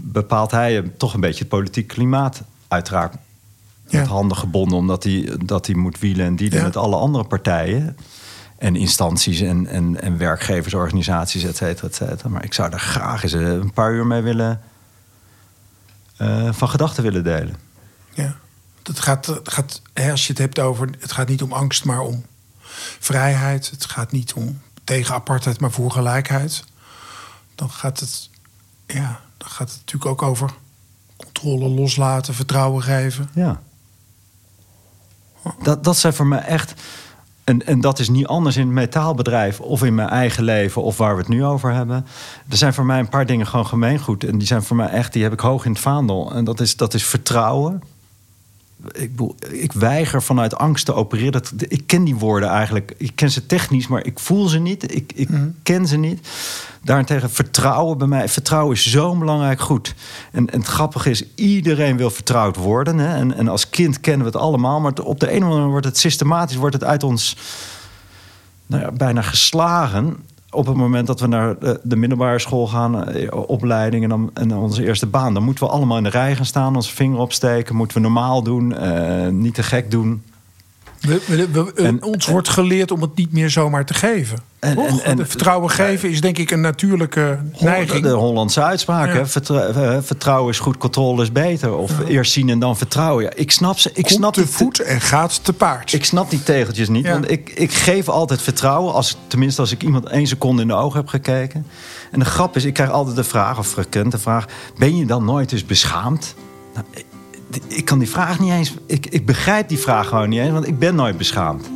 [0.00, 2.42] bepaalt hij toch een beetje het politiek klimaat.
[2.68, 3.14] Uiteraard
[3.84, 4.04] met ja.
[4.04, 6.64] handen gebonden, omdat hij, dat hij moet wielen en dealen ja.
[6.64, 7.96] met alle andere partijen
[8.60, 12.28] en instanties en, en, en werkgeversorganisaties, et cetera, et cetera.
[12.28, 14.60] Maar ik zou daar graag eens een paar uur mee willen
[16.18, 17.56] uh, van gedachten willen delen.
[18.12, 18.36] Ja,
[18.82, 22.24] het gaat, gaat, als je het hebt over, het gaat niet om angst, maar om
[22.98, 23.70] vrijheid.
[23.70, 26.64] Het gaat niet om tegen apartheid, maar voor gelijkheid.
[27.54, 28.30] Dan gaat het,
[28.86, 30.50] ja, dan gaat het natuurlijk ook over
[31.16, 33.30] controle loslaten, vertrouwen geven.
[33.34, 33.60] Ja.
[35.62, 36.74] Dat, dat zijn voor mij echt.
[37.50, 40.96] En, en dat is niet anders in het metaalbedrijf of in mijn eigen leven of
[40.96, 42.06] waar we het nu over hebben.
[42.48, 44.24] Er zijn voor mij een paar dingen gewoon gemeengoed.
[44.24, 46.34] En die zijn voor mij echt, die heb ik hoog in het vaandel.
[46.34, 47.82] En dat is, dat is vertrouwen.
[48.92, 49.10] Ik,
[49.50, 51.32] ik weiger vanuit angst te opereren.
[51.32, 52.94] Dat, ik ken die woorden eigenlijk.
[52.96, 54.94] Ik ken ze technisch, maar ik voel ze niet.
[54.94, 55.54] Ik, ik mm.
[55.62, 56.28] ken ze niet.
[56.82, 58.28] Daarentegen vertrouwen bij mij.
[58.28, 59.94] Vertrouwen is zo'n belangrijk goed.
[60.32, 62.98] En, en, het grappige is, iedereen wil vertrouwd worden.
[62.98, 63.16] Hè?
[63.16, 64.80] En, en, als kind kennen we het allemaal.
[64.80, 67.36] Maar op de een of andere manier wordt het systematisch wordt het uit ons
[68.66, 70.16] nou ja, bijna geslagen.
[70.50, 74.56] Op het moment dat we naar de, de middelbare school gaan, opleiding en, dan, en
[74.56, 77.76] onze eerste baan, dan moeten we allemaal in de rij gaan staan, onze vinger opsteken,
[77.76, 80.22] moeten we normaal doen, uh, niet te gek doen.
[81.00, 84.38] We, we, we, en, ons wordt geleerd om het niet meer zomaar te geven.
[84.58, 88.02] En, en, en vertrouwen geven is denk ik een natuurlijke neiging.
[88.02, 89.14] De Hollandse uitspraak.
[89.14, 89.26] Ja.
[89.26, 91.74] Vertrouwen, vertrouwen is goed, controle is beter.
[91.74, 92.04] Of ja.
[92.04, 93.24] eerst zien en dan vertrouwen.
[93.24, 93.88] Ja, ik snap ze.
[93.88, 95.92] Ik Komt snap te voet en gaat te paard.
[95.92, 97.08] Ik snap die tegeltjes niet.
[97.08, 98.94] Want ik, ik geef altijd vertrouwen.
[98.94, 101.66] Als, tenminste, als ik iemand één seconde in de ogen heb gekeken.
[102.10, 104.46] En de grap is, ik krijg altijd de vraag, of frequent de vraag:
[104.78, 106.34] ben je dan nooit eens beschaamd?
[106.74, 106.86] Nou,
[107.66, 108.74] ik kan die vraag niet eens.
[108.86, 111.70] Ik, ik begrijp die vraag gewoon niet eens, want ik ben nooit beschaamd.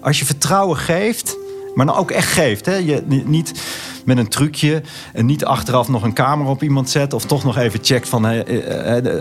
[0.00, 1.36] Als je vertrouwen geeft,
[1.74, 2.66] maar dan ook echt geeft.
[2.66, 2.74] Hè?
[2.74, 3.52] Je, niet
[4.04, 4.82] met een trucje
[5.12, 7.12] en niet achteraf nog een camera op iemand zet.
[7.12, 8.44] of toch nog even checkt van hey,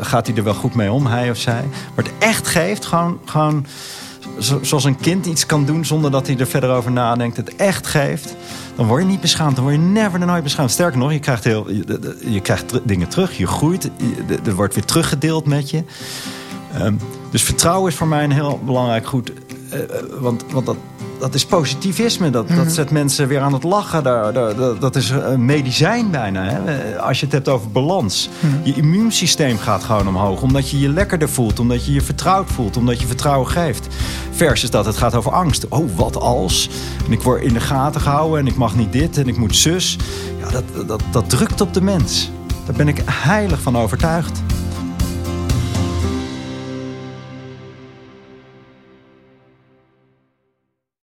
[0.01, 1.63] gaat hij er wel goed mee om, hij of zij.
[1.95, 3.65] Maar het echt geeft, gewoon, gewoon
[4.61, 7.37] zoals een kind iets kan doen zonder dat hij er verder over nadenkt.
[7.37, 8.35] Het echt geeft.
[8.77, 9.55] Dan word je niet beschaamd.
[9.55, 10.71] Dan word je never nooit beschaamd.
[10.71, 11.71] Sterker nog, je krijgt, heel,
[12.25, 13.37] je, krijgt dingen terug.
[13.37, 13.89] Je groeit.
[14.45, 15.83] Er wordt weer teruggedeeld met je.
[16.81, 16.99] Um,
[17.31, 19.31] dus vertrouwen is voor mij een heel belangrijk goed.
[19.73, 19.79] Uh,
[20.19, 20.75] want, want dat,
[21.19, 22.29] dat is positivisme.
[22.29, 24.03] Dat, dat zet mensen weer aan het lachen.
[24.03, 26.43] Daar, daar- dat, is een medicijn bijna.
[26.43, 26.99] Hè?
[26.99, 28.29] Als je het hebt over balans.
[28.63, 30.41] Je immuunsysteem gaat gewoon omhoog.
[30.41, 31.59] Omdat je je lekkerder voelt.
[31.59, 32.77] Omdat je je vertrouwd voelt.
[32.77, 33.87] Omdat je vertrouwen geeft.
[34.31, 35.67] Versus dat het gaat over angst.
[35.67, 36.69] Oh, wat als?
[37.05, 38.39] En ik word in de gaten gehouden.
[38.39, 39.17] En ik mag niet dit.
[39.17, 39.97] En ik moet zus.
[40.39, 42.29] Ja, dat, dat, dat drukt op de mens.
[42.65, 44.41] Daar ben ik heilig van overtuigd.